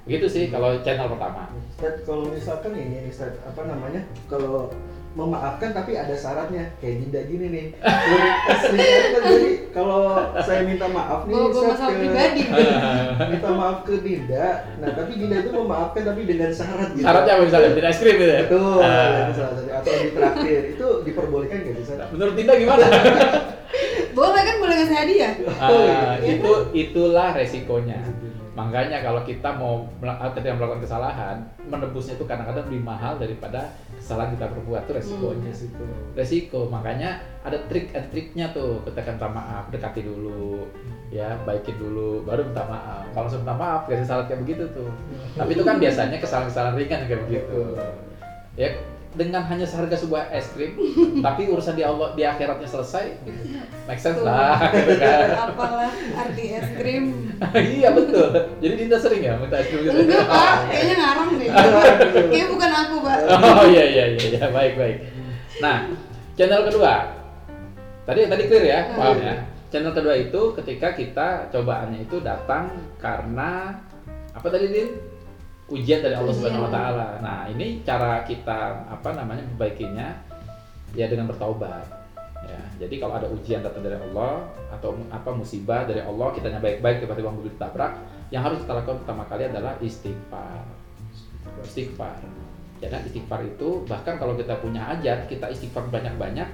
begitu 0.02 0.26
sih 0.26 0.44
kalau 0.48 0.80
channel 0.80 1.06
pertama. 1.06 1.52
Ustaz, 1.70 2.00
kalau 2.02 2.24
misalkan 2.26 2.72
ini 2.72 3.06
Ustaz, 3.06 3.36
apa 3.40 3.60
namanya? 3.64 4.00
Kalau 4.24 4.72
memaafkan 5.10 5.74
tapi 5.74 5.98
ada 5.98 6.14
syaratnya 6.14 6.70
kayak 6.78 7.02
Dinda 7.02 7.20
gini 7.26 7.46
nih. 7.50 7.66
Sering 8.62 8.78
kali 8.78 9.08
terjadi 9.10 9.50
kalau 9.70 10.02
saya 10.38 10.62
minta 10.62 10.86
maaf 10.86 11.26
nih 11.26 11.34
Ustaz, 11.34 11.66
masalah 11.66 11.90
ke- 11.90 11.98
pribadi. 11.98 12.42
minta 13.34 13.50
maaf 13.50 13.78
ke 13.82 13.94
Dinda. 14.00 14.46
Nah, 14.78 14.90
tapi 14.94 15.12
Dinda 15.14 15.36
itu 15.40 15.50
memaafkan 15.50 16.02
tapi 16.04 16.20
dengan 16.24 16.50
syarat 16.50 16.88
gitu. 16.94 17.02
Syaratnya 17.02 17.32
apa 17.34 17.42
misalnya? 17.42 17.68
Bikin 17.70 17.86
es 17.86 17.98
krim 17.98 18.16
gitu 18.16 18.32
ya? 18.32 18.42
Betul, 18.46 18.78
salah 18.80 19.54
satu 19.54 19.70
atau 19.70 19.92
ditraktir. 19.98 20.60
Itu 20.74 20.89
diperbolehkan 21.10 21.56
nggak 21.60 21.74
sih, 21.76 21.84
Ustaz? 21.84 22.08
Menurut 22.10 22.34
Dinda 22.34 22.54
gimana? 22.54 22.86
boleh 24.10 24.42
kan 24.42 24.56
boleh 24.58 24.74
ngasih 24.74 24.96
hadiah 24.98 25.32
Ah, 25.56 26.18
itu 26.18 26.52
itulah 26.74 27.30
resikonya. 27.30 28.02
Makanya 28.50 29.00
kalau 29.00 29.22
kita 29.22 29.46
mau 29.54 29.86
mela- 30.02 30.18
ketika 30.34 30.52
melakukan 30.52 30.82
kesalahan, 30.82 31.36
menebusnya 31.64 32.18
itu 32.18 32.26
kadang-kadang 32.26 32.66
lebih 32.66 32.82
mahal 32.82 33.14
daripada 33.16 33.70
kesalahan 33.94 34.34
kita 34.34 34.50
perbuat 34.50 34.82
itu 34.84 34.92
resikonya. 34.92 35.48
Resiko. 35.48 35.84
Resiko. 36.12 36.60
Makanya 36.66 37.10
ada 37.40 37.56
trik 37.70 37.94
and 37.94 38.10
triknya 38.10 38.50
tuh. 38.50 38.82
Ketika 38.84 39.14
minta 39.16 39.30
maaf, 39.30 39.70
dekati 39.70 40.02
dulu, 40.02 40.66
ya 41.08 41.38
baikin 41.46 41.78
dulu, 41.78 42.26
baru 42.26 42.50
minta 42.50 42.66
maaf. 42.66 43.06
Kalau 43.14 43.30
langsung 43.30 43.46
minta 43.46 43.54
maaf, 43.54 43.80
kasih 43.86 44.04
salah 44.04 44.26
kayak 44.26 44.42
begitu 44.42 44.66
tuh. 44.74 44.90
Tapi 45.38 45.50
itu 45.54 45.62
kan 45.62 45.78
biasanya 45.78 46.18
kesalahan-kesalahan 46.18 46.74
ringan 46.76 47.06
kayak 47.06 47.22
begitu. 47.30 47.60
Ya 48.58 48.74
dengan 49.10 49.42
hanya 49.42 49.66
seharga 49.66 49.98
sebuah 49.98 50.30
es 50.30 50.46
krim, 50.54 50.78
tapi 51.26 51.50
urusan 51.50 51.74
di 51.74 51.82
Allah 51.82 52.14
di 52.14 52.22
akhiratnya 52.22 52.68
selesai, 52.70 53.18
make 53.90 53.98
sense 53.98 54.22
lah, 54.22 54.54
gitu 54.70 55.02
kan. 55.02 55.26
apalah 55.50 55.90
arti 56.14 56.44
es 56.54 56.68
krim 56.78 57.34
iya 57.58 57.90
betul. 57.90 58.30
Jadi 58.62 58.74
Dinda 58.78 58.98
sering 59.02 59.26
ya 59.26 59.34
minta 59.34 59.58
es 59.58 59.66
krim 59.66 59.82
gitu. 59.82 59.98
enggak 60.06 60.24
pak 60.30 60.54
kayaknya 60.70 60.94
ngarang 61.02 61.30
deh 61.34 61.48
kayaknya 61.50 62.46
bukan 62.54 62.70
aku 62.70 62.94
pak 63.02 63.18
Oh 63.40 63.64
iya 63.66 63.84
iya 63.90 64.04
iya 64.14 64.26
iya 64.38 64.44
baik 64.54 64.78
baik. 64.78 64.96
Nah 65.58 65.90
channel 66.38 66.62
kedua 66.70 66.94
tadi 68.06 68.20
tadi 68.30 68.42
clear 68.46 68.64
ya 68.64 68.80
paham 68.94 69.18
ya. 69.18 69.34
Channel 69.70 69.94
kedua 69.94 70.14
itu 70.18 70.40
ketika 70.54 70.94
kita 70.94 71.28
cobaannya 71.50 72.06
itu 72.06 72.22
datang 72.22 72.74
karena 72.98 73.74
apa 74.30 74.46
tadi 74.46 74.66
Din? 74.70 75.09
Ujian 75.70 76.02
dari 76.02 76.18
Allah 76.18 76.34
Subhanahu 76.34 76.66
Wa 76.66 76.72
Taala. 76.74 77.08
Nah 77.22 77.40
ini 77.46 77.86
cara 77.86 78.26
kita 78.26 78.90
apa 78.90 79.14
namanya 79.14 79.46
membaikinya 79.46 80.18
ya 80.98 81.06
dengan 81.06 81.30
bertaubat. 81.30 82.02
Ya, 82.40 82.62
jadi 82.82 82.98
kalau 82.98 83.14
ada 83.20 83.28
ujian 83.30 83.62
datang 83.62 83.84
dari 83.84 83.94
Allah 83.94 84.48
atau 84.74 84.96
apa 85.12 85.30
musibah 85.30 85.86
dari 85.86 86.02
Allah 86.02 86.34
kitanya 86.34 86.58
baik-baik 86.58 87.04
tiba-tiba 87.04 87.30
mobil 87.30 87.52
ditabrak, 87.52 88.00
yang 88.34 88.42
harus 88.42 88.64
kita 88.64 88.74
lakukan 88.74 88.98
pertama 89.04 89.22
kali 89.30 89.46
adalah 89.46 89.78
istighfar. 89.78 90.66
Istighfar. 91.62 92.18
Jadi 92.80 92.96
istighfar 93.12 93.44
itu 93.44 93.84
bahkan 93.86 94.16
kalau 94.18 94.34
kita 94.34 94.58
punya 94.58 94.82
hajat, 94.82 95.28
kita 95.28 95.52
istighfar 95.52 95.86
banyak-banyak, 95.92 96.48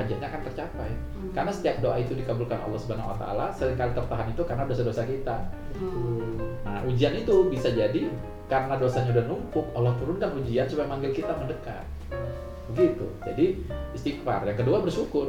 hajatnya 0.00 0.26
akan 0.32 0.42
tercapai. 0.48 0.90
Hmm. 0.90 1.30
Karena 1.36 1.52
setiap 1.52 1.76
doa 1.84 1.96
itu 2.00 2.12
dikabulkan 2.16 2.58
Allah 2.58 2.80
Subhanahu 2.80 3.12
wa 3.12 3.16
taala, 3.20 3.46
sering 3.52 3.76
kali 3.76 3.92
tertahan 3.92 4.28
itu 4.32 4.42
karena 4.48 4.64
dosa-dosa 4.64 5.02
kita. 5.04 5.36
Oh. 5.78 6.40
Nah, 6.64 6.80
ujian 6.88 7.12
itu 7.12 7.34
bisa 7.52 7.68
jadi 7.70 8.08
karena 8.50 8.74
dosanya 8.74 9.14
udah 9.14 9.24
numpuk, 9.30 9.66
Allah 9.78 9.94
turunkan 10.00 10.34
ujian 10.42 10.66
supaya 10.66 10.90
manggil 10.90 11.14
kita 11.14 11.30
mendekat. 11.38 11.86
Begitu. 12.74 13.06
Jadi 13.22 13.46
istighfar. 13.94 14.42
Yang 14.46 14.66
kedua 14.66 14.82
bersyukur. 14.82 15.28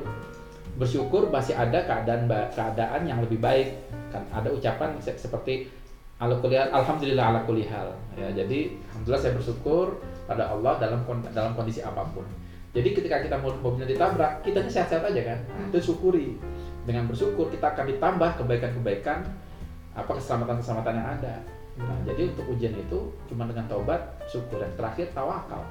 Bersyukur 0.80 1.30
masih 1.30 1.54
ada 1.54 1.86
keadaan 1.86 2.26
keadaan 2.50 3.02
yang 3.06 3.22
lebih 3.22 3.38
baik. 3.38 3.78
Kan 4.10 4.26
ada 4.34 4.50
ucapan 4.50 4.98
se- 4.98 5.18
seperti 5.20 5.70
alhamdulillah 6.22 7.34
ala 7.34 7.40
kulli 7.46 7.66
hal. 7.66 7.94
Ya, 8.14 8.30
jadi 8.34 8.74
alhamdulillah 8.94 9.22
saya 9.22 9.34
bersyukur 9.38 10.02
pada 10.30 10.54
Allah 10.54 10.78
dalam 10.78 11.02
dalam 11.34 11.52
kondisi 11.58 11.82
apa 11.82 12.06
pun. 12.14 12.26
Jadi 12.72 12.90
ketika 12.96 13.20
kita 13.20 13.36
mau 13.36 13.52
mobilnya 13.52 13.92
ditabrak, 13.92 14.48
kitanya 14.48 14.72
sehat-sehat 14.72 15.12
aja 15.12 15.22
kan. 15.36 15.40
Itu 15.68 15.92
syukuri. 15.92 16.40
Dengan 16.88 17.06
bersyukur 17.12 17.52
kita 17.52 17.76
akan 17.76 17.86
ditambah 17.92 18.30
kebaikan-kebaikan 18.42 19.28
apa 19.92 20.12
keselamatan-keselamatan 20.16 20.94
yang 20.96 21.10
ada. 21.20 21.36
Nah, 21.76 21.98
jadi 22.08 22.32
untuk 22.32 22.48
ujian 22.52 22.76
itu 22.76 23.12
cuma 23.28 23.44
dengan 23.48 23.68
taubat, 23.68 24.00
syukur. 24.32 24.64
Yang 24.64 24.80
terakhir 24.80 25.08
tawakal. 25.12 25.64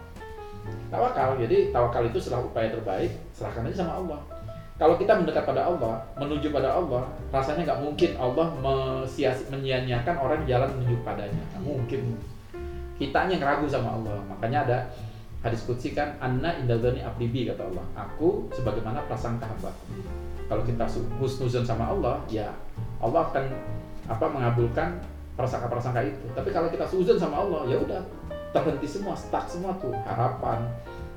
Tawakal, 0.93 1.41
jadi 1.41 1.73
tawakal 1.73 2.05
itu 2.05 2.21
setelah 2.21 2.45
upaya 2.45 2.69
terbaik, 2.69 3.13
serahkan 3.33 3.65
aja 3.65 3.81
sama 3.81 3.97
Allah. 3.97 4.21
Kalau 4.81 4.97
kita 4.97 5.13
mendekat 5.13 5.45
pada 5.45 5.69
Allah, 5.69 6.01
menuju 6.17 6.53
pada 6.53 6.73
Allah, 6.73 7.05
rasanya 7.29 7.69
nggak 7.69 7.81
mungkin 7.85 8.11
Allah 8.17 8.49
menyia-nyiakan 9.53 10.17
orang 10.17 10.41
yang 10.45 10.57
jalan 10.57 10.69
menuju 10.77 11.05
padanya. 11.05 11.43
Nggak 11.53 11.65
mungkin. 11.65 12.01
Kitanya 12.97 13.37
yang 13.37 13.45
ragu 13.45 13.69
sama 13.69 13.97
Allah. 13.97 14.21
Makanya 14.29 14.59
ada 14.69 14.79
hadis 15.41 15.65
kutsi 15.65 15.97
kan, 15.97 16.17
Anna 16.21 16.57
indadani 16.57 17.01
abdibi 17.01 17.49
kata 17.49 17.69
Allah. 17.73 17.85
Aku 17.97 18.49
sebagaimana 18.53 19.05
prasangka 19.09 19.49
hamba. 19.49 19.73
Kalau 20.51 20.67
kita 20.67 20.85
husnuzon 21.23 21.65
sama 21.65 21.89
Allah, 21.89 22.21
ya 22.27 22.51
Allah 23.01 23.25
akan 23.31 23.45
apa 24.11 24.27
mengabulkan 24.27 24.99
prasangka-prasangka 25.39 26.03
itu. 26.05 26.25
Tapi 26.37 26.51
kalau 26.53 26.69
kita 26.69 26.85
suzon 26.85 27.17
sama 27.17 27.47
Allah, 27.47 27.65
ya 27.71 27.79
udah 27.81 28.03
terhenti 28.51 28.85
semua, 28.85 29.15
stuck 29.15 29.47
semua 29.47 29.73
tuh 29.79 29.95
harapan, 30.05 30.67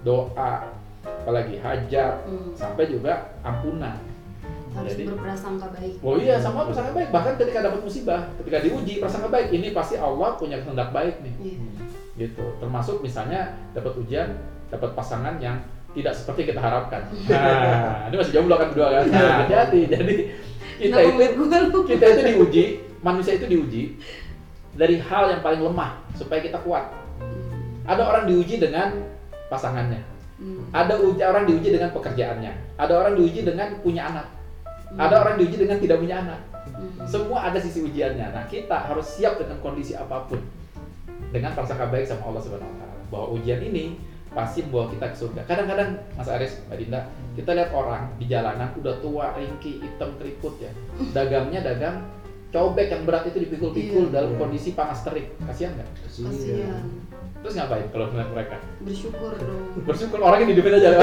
doa, 0.06 0.70
apalagi 1.04 1.60
hajat, 1.60 2.24
Hmm. 2.24 2.54
sampai 2.56 2.88
juga 2.88 3.34
ampunan. 3.44 3.98
Harus 4.74 4.98
Jadi- 4.98 5.06
berprasangka 5.06 5.68
baik. 5.70 5.94
Oh 6.02 6.18
iya, 6.18 6.38
sama 6.40 6.66
prasangka 6.66 6.94
baik. 6.98 7.10
Bahkan 7.14 7.34
ketika 7.42 7.60
dapat 7.62 7.80
musibah, 7.84 8.22
ketika 8.42 8.58
diuji 8.64 8.94
prasangka 9.02 9.30
baik, 9.30 9.48
ini 9.54 9.68
pasti 9.74 9.98
Allah 9.98 10.34
punya 10.38 10.58
kehendak 10.62 10.90
baik 10.94 11.20
nih. 11.26 11.34
Iya. 11.42 11.58
Gitu. 12.14 12.46
Termasuk 12.62 13.02
misalnya 13.02 13.58
dapat 13.74 13.98
ujian, 13.98 14.38
dapat 14.70 14.94
pasangan 14.94 15.38
yang 15.42 15.58
tidak 15.94 16.14
seperti 16.18 16.50
kita 16.50 16.62
harapkan. 16.62 17.06
Nah, 17.30 18.10
ini 18.10 18.16
masih 18.18 18.34
jomblo 18.34 18.58
kan 18.58 18.74
berdua 18.74 18.90
kan. 19.02 19.06
Nah, 19.14 19.46
jadi 19.46 19.82
jadi 19.94 20.16
kita 20.82 20.98
itu 21.06 21.80
kita 21.86 22.06
itu 22.18 22.22
diuji, 22.34 22.64
manusia 23.06 23.38
itu 23.38 23.46
diuji 23.46 23.84
dari 24.74 24.98
hal 24.98 25.30
yang 25.30 25.42
paling 25.46 25.62
lemah 25.62 26.02
supaya 26.18 26.42
kita 26.42 26.58
kuat. 26.66 26.90
Ada 27.86 28.02
orang 28.02 28.24
diuji 28.26 28.58
dengan 28.58 29.06
pasangannya, 29.52 30.02
Hmm. 30.34 30.66
ada 30.74 30.98
uji, 30.98 31.22
orang 31.22 31.46
diuji 31.46 31.70
dengan 31.78 31.94
pekerjaannya, 31.94 32.52
ada 32.74 32.94
orang 32.98 33.14
diuji 33.14 33.46
dengan 33.46 33.78
punya 33.86 34.10
anak, 34.10 34.28
ada 34.98 35.22
orang 35.22 35.38
diuji 35.38 35.62
dengan 35.62 35.78
tidak 35.78 36.02
punya 36.02 36.26
anak. 36.26 36.40
Hmm. 36.74 37.06
Semua 37.06 37.54
ada 37.54 37.62
sisi 37.62 37.86
ujiannya. 37.86 38.34
Nah, 38.34 38.44
kita 38.50 38.90
harus 38.90 39.06
siap 39.14 39.38
dengan 39.38 39.62
kondisi 39.62 39.94
apa 39.94 40.26
pun. 40.26 40.42
Dengan 41.34 41.58
prasangka 41.58 41.90
baik 41.90 42.06
sama 42.06 42.30
Allah 42.30 42.42
Subhanahu 42.46 42.70
wa 42.70 42.78
taala 42.78 43.02
bahwa 43.10 43.26
ujian 43.34 43.58
ini 43.60 43.98
pasti 44.34 44.66
membawa 44.66 44.90
kita 44.90 45.06
ke 45.14 45.18
surga. 45.18 45.42
Kadang-kadang 45.46 45.90
Mas 46.18 46.30
Aris, 46.30 46.58
Mbak 46.66 46.78
Dinda, 46.78 47.00
kita 47.38 47.54
lihat 47.54 47.70
orang 47.74 48.10
di 48.18 48.26
jalanan 48.26 48.70
udah 48.78 48.98
tua, 49.02 49.34
ringkih, 49.38 49.78
hitam, 49.82 50.14
keriput 50.18 50.58
ya. 50.58 50.70
Dagangnya 51.14 51.62
dagang 51.62 52.02
cobek 52.50 52.90
yang 52.90 53.06
berat 53.06 53.30
itu 53.30 53.38
dipikul-pikul 53.46 54.10
Iya. 54.10 54.14
dalam 54.14 54.38
kondisi 54.38 54.74
panas 54.74 55.02
terik. 55.06 55.30
Kasihan 55.42 55.74
nggak? 55.74 55.90
Kasihan. 56.06 56.86
Terus 57.44 57.60
ngapain 57.60 57.86
kalau 57.92 58.08
melihat 58.16 58.30
mereka? 58.32 58.56
Bersyukur 58.80 59.36
dong. 59.36 59.64
Bersyukur 59.84 60.20
orangnya 60.24 60.56
hidupin 60.56 60.80
aja. 60.80 60.96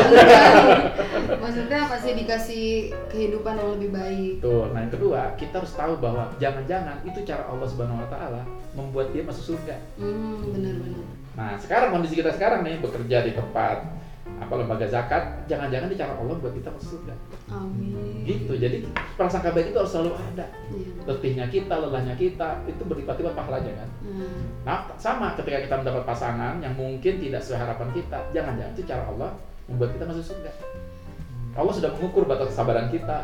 Maksudnya 1.44 1.80
pasti 1.84 2.10
dikasih 2.16 2.64
kehidupan 3.12 3.60
yang 3.60 3.76
lebih 3.76 3.92
baik. 3.92 4.32
Tuh, 4.40 4.72
nah 4.72 4.80
yang 4.80 4.92
kedua, 4.96 5.36
kita 5.36 5.60
harus 5.60 5.76
tahu 5.76 6.00
bahwa 6.00 6.32
jangan-jangan 6.40 7.04
itu 7.04 7.20
cara 7.28 7.44
Allah 7.44 7.68
Subhanahu 7.68 8.00
wa 8.00 8.08
taala 8.08 8.42
membuat 8.72 9.12
dia 9.12 9.20
masuk 9.20 9.52
surga. 9.52 9.76
Hmm, 10.00 10.48
benar-benar. 10.48 11.04
Nah, 11.36 11.54
sekarang 11.60 11.92
kondisi 11.92 12.16
kita 12.16 12.32
sekarang 12.32 12.64
nih 12.64 12.80
bekerja 12.80 13.20
di 13.20 13.32
tempat 13.36 13.84
apa 14.40 14.52
lembaga 14.56 14.86
zakat, 14.88 15.22
jangan-jangan 15.48 15.88
di 15.92 15.96
cara 16.00 16.16
Allah 16.16 16.36
buat 16.40 16.52
kita 16.56 16.72
masuk 16.72 16.96
surga. 16.96 17.14
Amin. 17.52 18.24
Gitu. 18.24 18.52
Jadi 18.56 18.88
prasangka 19.16 19.52
baik 19.52 19.72
itu 19.72 19.78
harus 19.80 19.92
selalu 19.92 20.16
ada. 20.16 20.46
Iya. 20.72 20.90
Letihnya 21.04 21.46
kita, 21.52 21.74
lelahnya 21.76 22.14
kita, 22.16 22.64
itu 22.64 22.82
berlipat-lipat 22.84 23.36
pahalanya 23.36 23.72
kan. 23.84 23.88
Hmm. 24.00 24.40
Nah, 24.64 24.78
sama 24.96 25.36
ketika 25.36 25.60
kita 25.60 25.74
mendapat 25.84 26.02
pasangan 26.08 26.56
yang 26.64 26.72
mungkin 26.72 27.20
tidak 27.20 27.40
sesuai 27.44 27.60
harapan 27.68 27.88
kita, 27.92 28.18
jangan-jangan 28.32 28.72
itu 28.72 28.82
cara 28.88 29.04
Allah 29.12 29.30
membuat 29.68 29.90
kita 29.96 30.04
masuk 30.08 30.24
surga. 30.24 30.52
Allah 31.50 31.72
sudah 31.74 31.90
mengukur 31.98 32.24
batas 32.24 32.54
kesabaran 32.54 32.88
kita. 32.88 33.18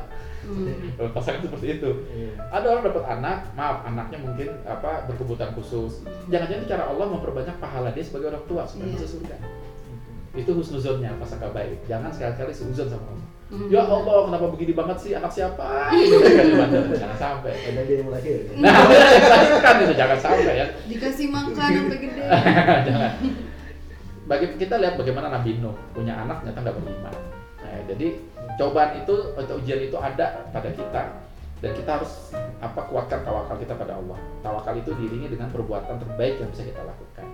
Hmm. 0.47 0.95
Dapat 0.95 1.13
pasangan 1.17 1.41
seperti 1.43 1.67
itu. 1.81 1.91
Iya. 2.13 2.31
Ada 2.55 2.67
orang 2.71 2.85
dapat 2.93 3.05
anak, 3.09 3.39
maaf 3.59 3.79
anaknya 3.89 4.19
mungkin 4.23 4.49
apa 4.63 5.09
berkebutuhan 5.11 5.51
khusus. 5.59 6.07
Jangan-jangan 6.31 6.63
itu 6.63 6.71
cara 6.71 6.85
Allah 6.87 7.07
memperbanyak 7.09 7.57
pahala 7.59 7.91
dia 7.91 8.05
sebagai 8.05 8.31
orang 8.31 8.45
tua 8.47 8.63
supaya 8.63 8.87
Iya. 8.87 8.95
bisa 9.01 9.07
surga. 9.11 9.37
Itu 10.37 10.51
husnuzonnya 10.53 11.17
prasangka 11.17 11.49
baik. 11.51 11.89
Jangan 11.89 12.13
sekali-kali 12.13 12.53
seuzon 12.53 12.93
sama 12.93 13.09
Allah. 13.09 13.27
Hmm. 13.47 13.71
Ya 13.71 13.79
Allah, 13.87 14.27
kenapa 14.27 14.47
begini 14.51 14.75
banget 14.75 14.99
sih 14.99 15.11
anak 15.15 15.31
siapa? 15.31 15.95
Kan, 16.61 16.71
jangan 16.93 17.19
sampai. 17.19 17.55
Karena 17.55 17.81
dia 17.87 17.95
yang 18.03 18.09
melahirkan. 18.11 18.55
Nah, 18.63 18.75
yang 18.75 19.23
melahirkan 19.23 19.75
itu 19.87 19.95
jangan 19.95 20.19
sampai 20.19 20.55
ya. 20.59 20.67
Dikasih 20.91 21.27
makan 21.31 21.55
sampai 21.55 21.99
gede. 22.03 22.23
jangan. 22.91 23.13
Bagi 24.27 24.47
kita 24.59 24.75
lihat 24.83 24.95
bagaimana 24.99 25.31
Nabi 25.31 25.63
Nuh 25.63 25.79
punya 25.95 26.19
anak 26.27 26.43
ternyata 26.43 26.59
nggak 26.67 26.77
beriman. 26.83 27.15
Nah, 27.63 27.81
jadi 27.87 28.07
cobaan 28.59 28.91
itu 28.99 29.15
atau 29.39 29.55
ujian 29.63 29.81
itu 29.87 29.97
ada 29.97 30.27
pada 30.51 30.71
kita 30.75 31.03
dan 31.63 31.71
kita 31.73 31.91
harus 32.03 32.35
apa 32.59 32.81
kuatkan 32.91 33.23
tawakal 33.23 33.57
kita 33.63 33.79
pada 33.79 33.95
Allah. 33.95 34.19
Tawakal 34.43 34.75
itu 34.83 34.91
diiringi 34.99 35.31
dengan 35.31 35.49
perbuatan 35.55 36.03
terbaik 36.03 36.43
yang 36.43 36.51
bisa 36.51 36.67
kita 36.67 36.83
lakukan. 36.83 37.27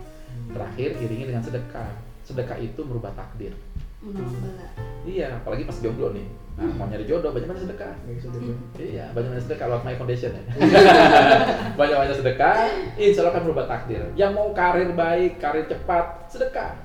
Terakhir 0.52 0.88
iringi 1.00 1.24
dengan 1.32 1.40
sedekah. 1.40 2.11
Sedekah 2.22 2.58
itu 2.58 2.80
merubah 2.86 3.10
takdir. 3.14 3.54
Menolak 4.02 4.34
bala. 4.42 4.66
Iya, 5.02 5.38
apalagi 5.38 5.62
pas 5.66 5.78
jomblo 5.78 6.14
nih. 6.14 6.26
Nah, 6.52 6.68
mau 6.76 6.84
nyari 6.84 7.08
jodoh 7.08 7.32
banyak-banyak 7.32 7.64
sedekah. 7.64 7.92
Nggak 8.04 8.14
bisa 8.18 8.28
dia. 8.34 8.56
Iya, 8.76 9.04
banyak-banyak 9.16 9.44
sedekah 9.48 9.66
lewat 9.72 9.82
My 9.88 9.96
Foundation 9.96 10.30
ya. 10.36 10.42
banyak-banyak 11.80 12.16
sedekah, 12.20 12.56
insya 13.00 13.20
Allah 13.24 13.32
akan 13.32 13.42
berubah 13.48 13.66
takdir. 13.66 14.02
Yang 14.14 14.32
mau 14.36 14.48
karir 14.52 14.90
baik, 14.92 15.40
karir 15.40 15.64
cepat, 15.66 16.28
sedekah. 16.28 16.76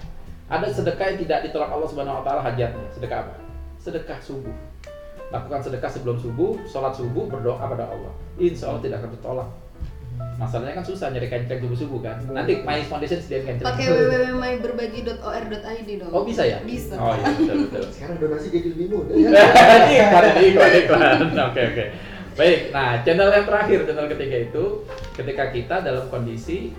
Ada 0.48 0.72
sedekah 0.72 1.06
yang 1.12 1.20
tidak 1.28 1.40
ditolak 1.50 1.70
Allah 1.70 1.90
Subhanahu 1.92 2.18
wa 2.22 2.24
taala 2.24 2.42
hajatnya. 2.48 2.88
Sedekah 2.96 3.18
apa? 3.28 3.36
Sedekah 3.82 4.20
subuh. 4.24 4.56
Lakukan 5.28 5.60
sedekah 5.60 5.92
sebelum 5.92 6.18
subuh, 6.24 6.56
sholat 6.64 6.96
subuh, 6.96 7.28
berdoa 7.28 7.60
pada 7.60 7.92
Allah. 7.92 8.14
Insya 8.40 8.72
Allah 8.72 8.80
tidak 8.80 9.04
akan 9.04 9.12
ditolak. 9.20 9.50
Masalahnya 10.38 10.78
kan 10.78 10.86
susah 10.86 11.10
nyari 11.10 11.30
kancing 11.30 11.60
subuh-subuh 11.66 12.00
kan. 12.06 12.18
Nanti 12.30 12.62
My 12.62 12.82
Foundation 12.86 13.18
sediain 13.18 13.46
kancing. 13.46 13.66
Pakai 13.66 13.86
www.myberbagi.or.id 13.90 15.90
dong. 15.98 16.12
Oh 16.14 16.22
bisa 16.22 16.46
ya? 16.46 16.62
Bisa. 16.62 16.94
Oh 16.98 17.18
iya 17.18 17.34
betul 17.34 17.58
betul. 17.70 17.84
Sekarang 17.96 18.18
donasi 18.22 18.48
jadi 18.54 18.68
lebih 18.74 18.88
mudah. 18.94 19.16
iklan 19.18 20.24
ini 20.38 20.46
iklan 20.54 20.72
iklan 20.86 21.18
oke 21.34 21.62
oke 21.74 21.86
baik 22.38 22.70
nah 22.70 23.02
channel 23.02 23.34
yang 23.34 23.46
terakhir 23.50 23.80
channel 23.90 24.08
ketiga 24.14 24.38
itu 24.46 24.64
ketika 25.18 25.44
kita 25.50 25.76
dalam 25.82 26.06
kondisi 26.14 26.70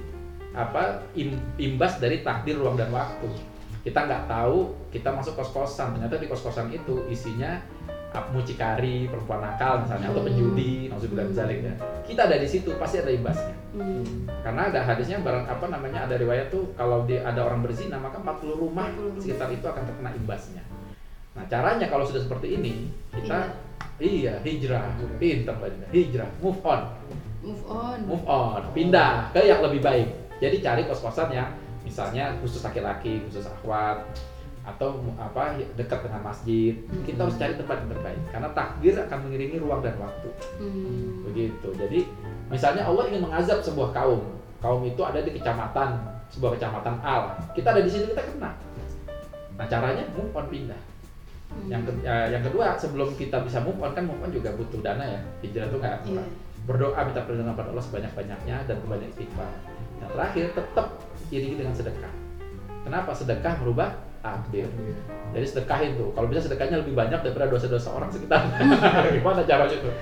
apa 0.55 1.03
im- 1.19 1.43
imbas 1.59 1.99
dari 1.99 2.23
takdir 2.23 2.59
ruang 2.59 2.79
dan 2.79 2.91
waktu 2.95 3.27
kita 3.83 4.07
nggak 4.07 4.31
tahu 4.31 4.71
kita 4.95 5.11
masuk 5.11 5.35
kos 5.35 5.51
kosan 5.51 5.99
ternyata 5.99 6.23
di 6.23 6.31
kos 6.31 6.47
kosan 6.47 6.71
itu 6.71 7.03
isinya 7.11 7.59
mucikari 8.33 9.05
perempuan 9.07 9.45
nakal 9.45 9.85
misalnya 9.85 10.09
atau 10.09 10.25
Hmm. 10.25 10.29
penjudi 10.33 10.89
nauzubillah 10.89 11.25
min 11.29 11.35
dzalik 11.37 11.59
ya. 11.61 11.75
kita 12.09 12.21
ada 12.25 12.37
di 12.37 12.49
situ 12.49 12.71
pasti 12.77 12.97
ada 12.99 13.13
imbasnya 13.13 13.55
Hmm. 13.69 14.25
karena 14.41 14.73
ada 14.73 14.81
hadisnya 14.81 15.21
barang 15.21 15.45
apa 15.45 15.67
namanya 15.69 16.09
ada 16.09 16.17
riwayat 16.17 16.49
tuh 16.49 16.73
kalau 16.73 17.05
di, 17.05 17.21
ada 17.21 17.45
orang 17.45 17.61
berzina 17.61 18.01
maka 18.01 18.17
40 18.17 18.57
rumah 18.57 18.89
40 18.89 19.13
rumah. 19.13 19.21
sekitar 19.21 19.49
itu 19.53 19.67
akan 19.69 19.83
terkena 19.85 20.11
imbasnya. 20.17 20.63
Nah 21.37 21.45
caranya 21.47 21.87
kalau 21.87 22.03
sudah 22.03 22.25
seperti 22.25 22.57
ini 22.57 22.89
kita 23.13 23.53
iya 24.01 24.41
hijrah, 24.41 24.89
pinter 25.21 25.53
hijrah, 25.93 26.31
move 26.41 26.59
on, 26.65 26.81
Move 27.45 27.63
on. 27.69 27.99
move 28.09 28.25
on, 28.27 28.63
pindah 28.73 29.31
ke 29.31 29.45
yang 29.45 29.61
lebih 29.61 29.79
baik. 29.79 30.09
Jadi 30.39 30.59
cari 30.59 30.83
kos-kosan 30.87 31.29
yang 31.31 31.51
misalnya 31.85 32.35
khusus 32.41 32.63
laki-laki, 32.63 33.21
khusus 33.29 33.45
akhwat 33.45 34.01
atau 34.69 35.01
apa 35.17 35.57
dekat 35.75 36.05
dengan 36.05 36.21
masjid. 36.23 36.77
Kita 37.03 37.25
harus 37.25 37.37
cari 37.37 37.57
tempat 37.57 37.81
yang 37.81 37.91
terbaik 37.91 38.21
karena 38.29 38.49
takdir 38.53 38.95
akan 39.01 39.19
mengiringi 39.25 39.57
ruang 39.57 39.81
dan 39.81 39.97
waktu 39.97 40.29
Hmm. 40.61 41.25
begitu 41.25 41.69
jadi 41.73 42.05
misalnya 42.49 42.85
Allah 42.85 43.09
ingin 43.09 43.25
mengazab 43.25 43.65
sebuah 43.65 43.91
kaum 43.93 44.21
kaum 44.59 44.83
itu 44.85 45.01
ada 45.01 45.21
di 45.21 45.33
kecamatan 45.33 45.97
sebuah 46.29 46.61
kecamatan 46.61 46.95
A 47.01 47.15
lah. 47.33 47.37
Kita 47.57 47.73
ada 47.73 47.81
di 47.81 47.89
sini 47.89 48.13
kita 48.13 48.21
kena. 48.21 48.53
Nah 49.57 49.67
caranya 49.67 50.05
move 50.13 50.31
on 50.33 50.47
pindah. 50.47 50.77
Hmm. 51.49 51.65
Yang 51.73 51.83
ke- 51.89 52.05
ya, 52.05 52.29
yang 52.29 52.45
kedua 52.45 52.77
sebelum 52.77 53.17
kita 53.17 53.41
bisa 53.41 53.65
move 53.65 53.81
on 53.81 53.97
kan 53.97 54.05
move 54.05 54.21
on 54.21 54.29
juga 54.29 54.53
butuh 54.53 54.85
dana 54.85 55.01
ya. 55.01 55.21
Hijrah 55.41 55.73
tuh 55.73 55.81
nggak 55.81 55.97
murah. 56.05 56.29
Berdoa 56.69 57.01
minta 57.01 57.25
perlindungan 57.25 57.57
pada 57.57 57.73
Allah 57.73 57.81
sebanyak-banyaknya 57.81 58.57
dan 58.69 58.77
perbanyak 58.85 59.09
istighfar. 59.09 59.49
Yang 59.99 60.11
terakhir 60.13 60.45
tetap 60.53 60.87
iringi 61.33 61.57
dengan 61.57 61.73
sedekah. 61.73 62.13
Kenapa 62.85 63.11
sedekah 63.13 63.55
merubah 63.59 63.97
takdir? 64.21 64.69
Jadi 65.33 65.45
sedekahin 65.45 65.93
tuh. 65.95 66.11
Kalau 66.13 66.27
bisa 66.27 66.45
sedekahnya 66.45 66.81
lebih 66.81 66.97
banyak 66.97 67.21
daripada 67.21 67.47
dosa-dosa 67.47 67.93
orang 67.93 68.09
sekitar. 68.09 68.43
Gimana 69.15 69.45
caranya 69.45 69.77
tuh? 69.79 69.93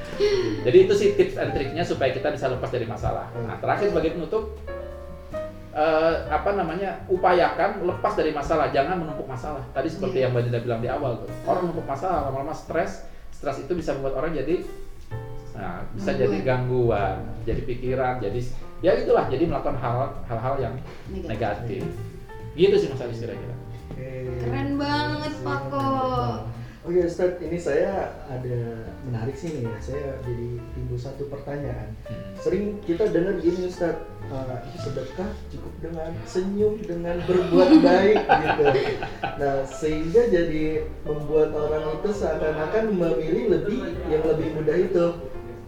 Jadi 0.63 0.77
itu 0.87 0.93
sih 0.95 1.09
tips 1.15 1.35
and 1.37 1.51
triknya 1.53 1.83
supaya 1.83 2.15
kita 2.15 2.31
bisa 2.31 2.47
lepas 2.49 2.71
dari 2.71 2.87
masalah. 2.87 3.29
Nah 3.43 3.59
terakhir 3.59 3.91
sebagai 3.91 4.15
penutup 4.15 4.55
eh, 5.77 6.15
apa 6.33 6.51
namanya 6.57 7.05
upayakan 7.07 7.85
lepas 7.85 8.17
dari 8.17 8.33
masalah 8.33 8.73
jangan 8.73 8.97
menumpuk 8.97 9.29
masalah 9.29 9.61
tadi 9.77 9.93
seperti 9.93 10.21
Iya. 10.21 10.23
yang 10.25 10.33
mbak 10.33 10.43
Dinda 10.49 10.61
bilang 10.65 10.81
di 10.81 10.89
awal 10.89 11.21
tuh 11.21 11.29
orang 11.45 11.69
menumpuk 11.69 11.85
masalah 11.85 12.33
lama-lama 12.33 12.57
stres 12.57 13.05
stres 13.29 13.61
itu 13.61 13.77
bisa 13.77 13.93
membuat 13.93 14.25
orang 14.25 14.33
jadi 14.33 14.65
nah, 15.53 15.85
bisa 15.93 16.17
Gangguan. 16.17 16.21
jadi 16.25 16.37
gangguan 16.41 17.17
jadi 17.45 17.61
pikiran 17.69 18.15
jadi 18.25 18.41
ya 18.81 18.93
itulah 18.97 19.29
jadi 19.29 19.45
melakukan 19.45 19.77
hal 19.77 20.17
hal-hal 20.25 20.55
yang 20.57 20.75
negatif 21.13 21.85
gitu 22.57 22.75
sih 22.81 22.89
mas 22.89 23.05
Aris 23.05 23.21
kira-kira 23.21 23.53
Keren 23.97 24.77
banget, 24.77 25.35
Pak 25.41 25.61
Ko. 25.73 25.89
Oke 26.87 27.03
Ustadz, 27.03 27.43
ini 27.43 27.59
saya 27.59 28.15
ada 28.31 28.87
menarik 29.03 29.35
sih 29.35 29.51
nih 29.59 29.67
ya. 29.67 29.75
Saya 29.83 30.23
jadi 30.23 30.63
timbul 30.71 30.95
satu 30.95 31.27
pertanyaan. 31.27 31.91
Hmm. 32.07 32.31
Sering 32.39 32.79
kita 32.87 33.11
dengar 33.11 33.43
gini 33.43 33.67
Ustadz, 33.67 34.07
eh, 34.31 34.59
sedekah 34.79 35.27
cukup 35.51 35.75
dengan 35.83 36.15
senyum, 36.23 36.79
dengan 36.79 37.19
berbuat 37.27 37.71
baik 37.91 38.23
gitu. 38.23 38.65
Nah 39.19 39.67
sehingga 39.67 40.31
jadi 40.31 40.87
membuat 41.03 41.59
orang 41.59 41.99
itu 41.99 42.11
seakan-akan 42.23 42.85
memilih 42.95 43.45
lebih 43.59 43.81
yang 44.07 44.23
lebih 44.23 44.49
mudah 44.55 44.77
itu 44.79 45.07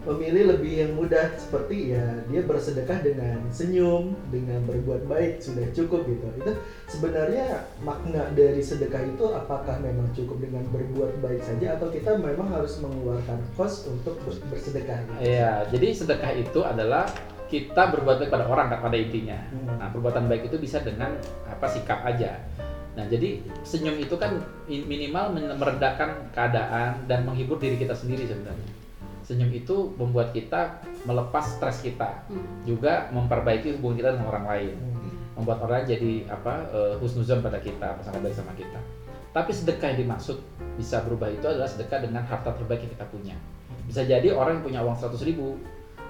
memilih 0.09 0.57
lebih 0.57 0.73
yang 0.81 0.91
mudah 0.97 1.29
seperti 1.37 1.93
ya 1.93 2.05
dia 2.25 2.41
bersedekah 2.41 2.99
dengan 3.05 3.37
senyum 3.53 4.17
dengan 4.33 4.65
berbuat 4.65 5.05
baik 5.05 5.37
sudah 5.37 5.69
cukup 5.71 6.09
gitu 6.09 6.25
itu 6.41 6.51
sebenarnya 6.89 7.69
makna 7.85 8.33
dari 8.33 8.59
sedekah 8.59 9.05
itu 9.05 9.25
apakah 9.29 9.77
memang 9.77 10.09
cukup 10.17 10.41
dengan 10.41 10.65
berbuat 10.73 11.21
baik 11.21 11.45
saja 11.45 11.77
atau 11.77 11.93
kita 11.93 12.17
memang 12.17 12.49
harus 12.49 12.81
mengeluarkan 12.81 13.39
kos 13.53 13.85
untuk 13.85 14.17
ber- 14.25 14.43
bersedekah 14.49 14.97
gitu? 15.05 15.19
Iya, 15.21 15.69
jadi 15.69 15.87
sedekah 15.93 16.31
itu 16.33 16.59
adalah 16.65 17.05
kita 17.49 17.89
berbuat 17.93 18.21
baik 18.21 18.31
pada 18.33 18.45
orang 18.45 18.69
pada 18.69 18.97
intinya. 18.97 19.37
Hmm. 19.49 19.77
Nah, 19.81 19.87
perbuatan 19.89 20.29
baik 20.29 20.53
itu 20.53 20.57
bisa 20.61 20.81
dengan 20.81 21.17
apa 21.49 21.65
sikap 21.65 22.05
aja. 22.05 22.37
Nah, 22.93 23.05
jadi 23.09 23.41
senyum 23.65 23.97
itu 23.97 24.13
kan 24.17 24.37
mi- 24.69 24.85
minimal 24.85 25.33
meredakan 25.57 26.29
keadaan 26.33 27.05
dan 27.09 27.25
menghibur 27.25 27.57
diri 27.57 27.77
kita 27.77 27.93
sendiri 27.97 28.25
sebenarnya. 28.25 28.69
Senyum 29.29 29.53
itu 29.53 29.93
membuat 29.93 30.33
kita 30.33 30.81
melepas 31.05 31.45
stres 31.45 31.85
kita, 31.85 32.25
Hmm. 32.25 32.65
juga 32.65 33.13
memperbaiki 33.13 33.77
hubungan 33.77 34.01
kita 34.01 34.09
dengan 34.17 34.33
orang 34.33 34.45
lain, 34.49 34.73
Hmm. 34.73 35.37
membuat 35.37 35.69
orang 35.69 35.85
jadi 35.85 36.25
apa 36.33 36.65
eh, 36.73 36.93
husnuzon 36.97 37.45
pada 37.45 37.61
kita, 37.61 37.93
pasangan 38.01 38.25
baik 38.25 38.33
sama 38.33 38.57
kita. 38.57 38.81
Tapi 39.29 39.53
sedekah 39.53 39.93
yang 39.93 40.09
dimaksud 40.09 40.41
bisa 40.81 41.05
berubah 41.05 41.29
itu 41.29 41.45
adalah 41.45 41.69
sedekah 41.69 42.01
dengan 42.01 42.25
harta 42.25 42.57
terbaik 42.57 42.89
yang 42.89 42.93
kita 42.97 43.05
punya. 43.13 43.35
Bisa 43.85 44.01
jadi 44.01 44.33
orang 44.33 44.59
yang 44.59 44.65
punya 44.65 44.79
uang 44.81 44.97
100 44.97 45.21
ribu, 45.21 45.61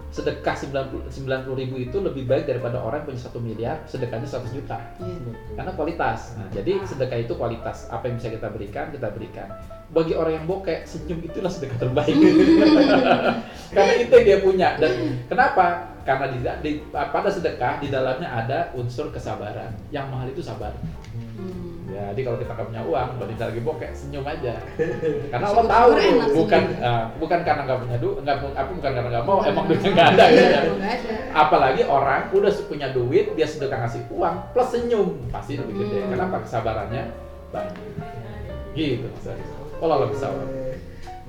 sedekah 0.09 0.57
90 0.57 1.13
ribu 1.53 1.75
itu 1.77 1.97
lebih 2.01 2.25
baik 2.25 2.49
daripada 2.49 2.81
orang 2.81 3.05
yang 3.05 3.07
punya 3.13 3.21
satu 3.21 3.37
miliar, 3.37 3.77
sedekahnya 3.85 4.25
100 4.25 4.57
juta. 4.57 4.77
Iya. 4.97 5.33
Karena 5.53 5.71
kualitas. 5.77 6.33
Nah, 6.33 6.49
jadi 6.49 6.81
sedekah 6.81 7.19
itu 7.21 7.33
kualitas. 7.37 7.85
Apa 7.93 8.09
yang 8.09 8.17
bisa 8.17 8.33
kita 8.33 8.49
berikan, 8.49 8.89
kita 8.89 9.13
berikan. 9.13 9.47
Bagi 9.93 10.17
orang 10.17 10.41
yang 10.41 10.45
bokeh, 10.49 10.81
senyum 10.89 11.21
itulah 11.21 11.49
sedekah 11.53 11.77
terbaik. 11.77 12.17
Karena 13.77 13.93
itu 14.01 14.13
yang 14.17 14.25
dia 14.25 14.39
punya. 14.41 14.69
Dan 14.81 15.21
kenapa? 15.29 15.93
Karena 16.01 16.25
di, 16.33 16.39
di 16.65 16.71
pada 16.89 17.29
sedekah 17.29 17.77
di 17.77 17.93
dalamnya 17.93 18.33
ada 18.33 18.73
unsur 18.73 19.13
kesabaran. 19.13 19.77
Yang 19.93 20.05
mahal 20.09 20.27
itu 20.33 20.41
sabar. 20.41 20.73
Hmm. 21.13 21.68
Ya, 21.99 22.15
jadi 22.15 22.21
kalau 22.31 22.37
kita 22.39 22.51
nggak 22.55 22.67
punya 22.71 22.83
uang, 22.87 23.09
mbak 23.19 23.27
Dinda 23.27 23.45
lagi 23.51 23.59
bokeh, 23.59 23.91
senyum 23.91 24.23
aja. 24.23 24.55
Karena 25.35 25.45
Allah 25.51 25.65
tahu, 25.67 25.89
enak 25.99 26.29
bukan 26.31 26.61
senyum. 26.63 26.87
eh, 26.87 27.03
bukan 27.19 27.39
karena 27.43 27.61
nggak 27.67 27.79
punya 27.83 27.97
duit, 27.99 28.17
nggak 28.23 28.37
apa 28.55 28.71
bukan 28.71 28.91
karena 28.95 29.09
nggak 29.11 29.25
mau, 29.27 29.39
emang 29.43 29.65
duitnya 29.67 29.91
nggak 29.91 30.09
ada. 30.15 30.23
gitu 30.31 30.39
ya. 30.47 30.61
Ada. 30.63 30.91
Apalagi 31.35 31.81
orang 31.83 32.21
udah 32.31 32.53
punya 32.71 32.87
duit, 32.95 33.25
dia 33.35 33.47
sedekah 33.51 33.83
ngasih 33.83 34.01
uang 34.15 34.35
plus 34.55 34.69
senyum, 34.71 35.07
pasti 35.27 35.59
lebih 35.59 35.75
gede. 35.75 35.99
Hmm. 36.07 36.11
Kenapa? 36.15 36.35
Kesabarannya 36.47 37.03
banyak. 37.51 37.75
Gitu 38.79 39.03
Mas 39.11 39.27
Aris. 39.27 39.49
Kalau 39.83 39.95
lebih 40.07 40.17
sabar. 40.23 40.47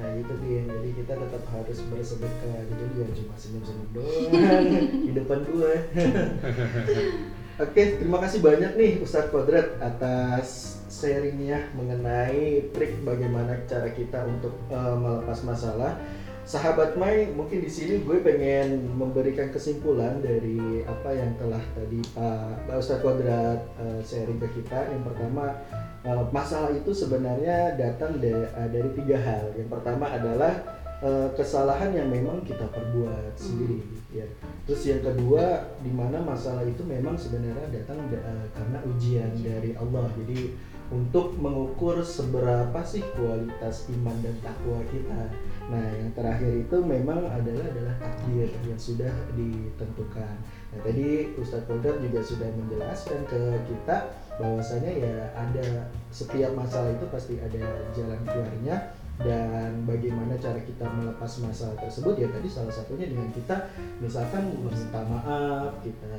Nah 0.01 0.11
itu 0.17 0.33
dia, 0.47 0.65
jadi 0.65 0.89
kita 0.97 1.13
tetap 1.13 1.45
harus 1.53 1.79
bersedekah 1.93 2.57
Jadi 2.73 2.85
jangan 2.97 3.15
cuma 3.21 3.35
senyum-senyum 3.37 3.89
doang 3.93 4.65
di 5.07 5.13
depan 5.13 5.39
gue 5.45 5.73
Oke, 7.61 8.01
terima 8.01 8.17
kasih 8.25 8.41
banyak 8.41 8.73
nih 8.81 8.93
Ustadz 9.05 9.29
Kodrat 9.29 9.77
atas 9.85 10.81
sharingnya 10.89 11.69
mengenai 11.77 12.73
trik 12.73 13.05
bagaimana 13.05 13.53
cara 13.69 13.93
kita 13.93 14.25
untuk 14.25 14.57
eh, 14.73 14.97
melepas 14.97 15.45
masalah. 15.45 16.01
Sahabat 16.49 16.97
Mai, 16.97 17.29
mungkin 17.29 17.61
di 17.61 17.69
sini 17.69 18.01
gue 18.01 18.25
pengen 18.25 18.97
memberikan 18.97 19.53
kesimpulan 19.53 20.25
dari 20.25 20.81
apa 20.89 21.13
yang 21.13 21.37
telah 21.37 21.61
tadi 21.77 22.01
Pak 22.17 22.65
Pak 22.65 22.77
Ustadz 22.81 23.05
Kodrat 23.05 23.61
eh, 23.77 24.01
sharing 24.09 24.41
ke 24.41 24.49
kita. 24.57 24.97
Yang 24.97 25.13
pertama, 25.13 25.61
eh, 26.01 26.25
masalah 26.33 26.73
itu 26.73 26.97
sebenarnya 26.97 27.77
datang 27.77 28.25
da- 28.25 28.57
eh, 28.57 28.69
dari 28.73 28.89
tiga 28.97 29.21
hal. 29.21 29.53
Yang 29.53 29.69
pertama 29.69 30.09
adalah 30.09 30.80
eh, 31.01 31.29
kesalahan 31.35 31.97
yang 31.97 32.09
memang 32.13 32.45
kita 32.45 32.69
perbuat 32.69 33.33
sendiri, 33.37 33.81
ya. 34.13 34.29
Terus 34.69 34.83
yang 34.87 35.03
kedua, 35.03 35.73
di 35.81 35.91
mana 35.91 36.21
masalah 36.21 36.63
itu 36.63 36.85
memang 36.85 37.17
sebenarnya 37.17 37.73
datang 37.73 37.99
da- 38.13 38.21
eh, 38.23 38.47
karena 38.53 38.79
ujian 38.85 39.33
dari 39.41 39.73
Allah. 39.81 40.07
Jadi 40.21 40.55
untuk 40.91 41.39
mengukur 41.39 42.03
seberapa 42.03 42.83
sih 42.83 43.07
kualitas 43.15 43.87
iman 43.95 44.17
dan 44.27 44.35
takwa 44.43 44.83
kita. 44.91 45.31
Nah, 45.71 45.87
yang 45.95 46.11
terakhir 46.19 46.67
itu 46.67 46.77
memang 46.83 47.31
adalah 47.31 47.63
adalah 47.71 47.95
takdir 48.03 48.51
yang 48.67 48.75
sudah 48.75 49.15
ditentukan. 49.39 50.35
Nah, 50.75 50.79
tadi 50.83 51.31
Ustadz 51.39 51.71
Kodrat 51.71 52.03
juga 52.03 52.21
sudah 52.27 52.51
menjelaskan 52.59 53.23
ke 53.31 53.41
kita 53.71 54.11
bahwasanya 54.43 54.93
ya 54.99 55.15
ada 55.39 55.95
setiap 56.11 56.59
masalah 56.59 56.91
itu 56.91 57.07
pasti 57.07 57.39
ada 57.39 57.87
jalan 57.95 58.21
keluarnya 58.27 58.99
dan 59.21 59.85
bagaimana 59.85 60.37
cara 60.41 60.61
kita 60.65 60.89
melepas 60.89 61.31
masalah 61.45 61.77
tersebut 61.77 62.17
ya 62.17 62.29
tadi 62.33 62.49
salah 62.49 62.73
satunya 62.73 63.09
dengan 63.09 63.29
kita 63.37 63.69
misalkan 64.01 64.49
meminta 64.57 65.01
maaf 65.05 65.77
kita 65.85 66.17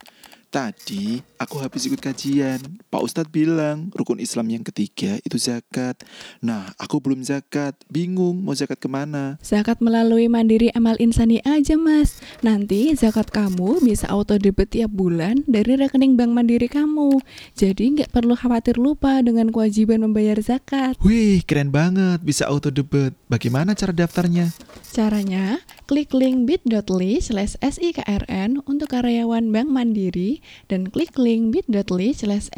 Tadi 0.51 1.23
aku 1.39 1.63
habis 1.63 1.87
ikut 1.87 2.03
kajian. 2.03 2.59
Pak 2.91 2.99
Ustadz 2.99 3.31
bilang 3.31 3.87
rukun 3.95 4.19
Islam 4.19 4.51
yang 4.51 4.67
ketiga 4.67 5.15
itu 5.23 5.39
zakat. 5.39 6.03
Nah, 6.43 6.75
aku 6.75 6.99
belum 6.99 7.23
zakat. 7.23 7.71
Bingung 7.87 8.43
mau 8.43 8.51
zakat 8.51 8.75
ke 8.75 8.91
mana. 8.91 9.39
Zakat 9.39 9.79
melalui 9.79 10.27
Mandiri 10.27 10.67
Amal 10.75 10.99
Insani 10.99 11.39
aja 11.47 11.79
mas 11.79 12.19
Nanti 12.43 12.91
zakat 12.99 13.31
kamu 13.31 13.79
bisa 13.79 14.11
auto 14.11 14.35
debit 14.35 14.75
tiap 14.75 14.91
bulan 14.91 15.39
dari 15.47 15.79
rekening 15.79 16.19
bank 16.19 16.35
Mandiri 16.35 16.67
kamu 16.67 17.23
Jadi 17.55 17.95
nggak 17.95 18.11
perlu 18.11 18.35
khawatir 18.35 18.75
lupa 18.75 19.23
dengan 19.23 19.55
kewajiban 19.55 20.03
membayar 20.03 20.35
zakat 20.43 20.99
Wih, 20.99 21.47
keren 21.47 21.71
banget. 21.71 22.19
Bisa 22.27 22.51
auto 22.51 22.67
debit. 22.67 23.15
Bagaimana 23.31 23.71
cara 23.71 23.95
daftarnya? 23.95 24.51
Caranya, 24.91 25.63
klik 25.87 26.11
link 26.11 26.43
bit.ly 26.43 27.23
slash 27.23 27.55
SIKRN 27.63 28.59
untuk 28.67 28.91
karyawan 28.91 29.47
Bank 29.55 29.71
Mandiri 29.71 30.40
dan 30.67 30.89
klik 30.91 31.15
link 31.15 31.55
bit.ly 31.55 32.11
slash 32.11 32.51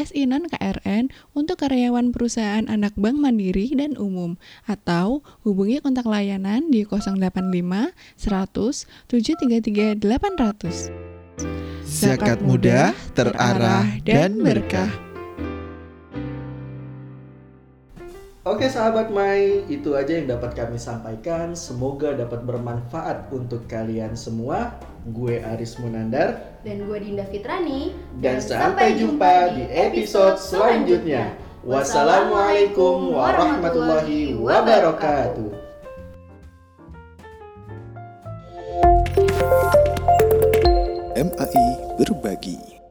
KRN 0.49 1.13
untuk 1.37 1.61
karyawan 1.61 2.09
perusahaan 2.15 2.65
anak 2.67 2.95
Bank 2.97 3.19
Mandiri 3.21 3.69
dan 3.75 3.95
umum 3.99 4.35
atau 4.65 5.21
hubungi 5.45 5.79
kontak 5.83 6.09
layanan 6.09 6.67
di 6.71 6.87
085 6.87 7.93
100 8.17 8.87
733 9.07 9.99
800. 10.01 11.13
Zakat 11.83 12.41
mudah, 12.41 12.95
terarah, 13.13 13.85
dan 14.01 14.39
berkah. 14.41 15.12
Oke 18.43 18.67
sahabat 18.67 19.07
Mai, 19.07 19.63
itu 19.71 19.95
aja 19.95 20.19
yang 20.19 20.27
dapat 20.27 20.51
kami 20.51 20.75
sampaikan. 20.75 21.55
Semoga 21.55 22.11
dapat 22.11 22.43
bermanfaat 22.43 23.31
untuk 23.31 23.63
kalian 23.71 24.19
semua. 24.19 24.75
Gue 25.15 25.39
Aris 25.39 25.79
Munandar 25.79 26.59
Dan 26.59 26.83
gue 26.83 26.99
Dinda 26.99 27.23
Fitrani. 27.31 27.95
dan 28.19 28.43
sampai 28.43 28.99
jumpa 28.99 29.55
di 29.55 29.63
episode 29.71 30.35
selanjutnya. 30.35 31.39
Wassalamualaikum 31.63 33.15
warahmatullahi 33.15 34.35
wabarakatuh. 34.35 35.47
MAI 41.15 41.65
Berbagi 41.95 42.82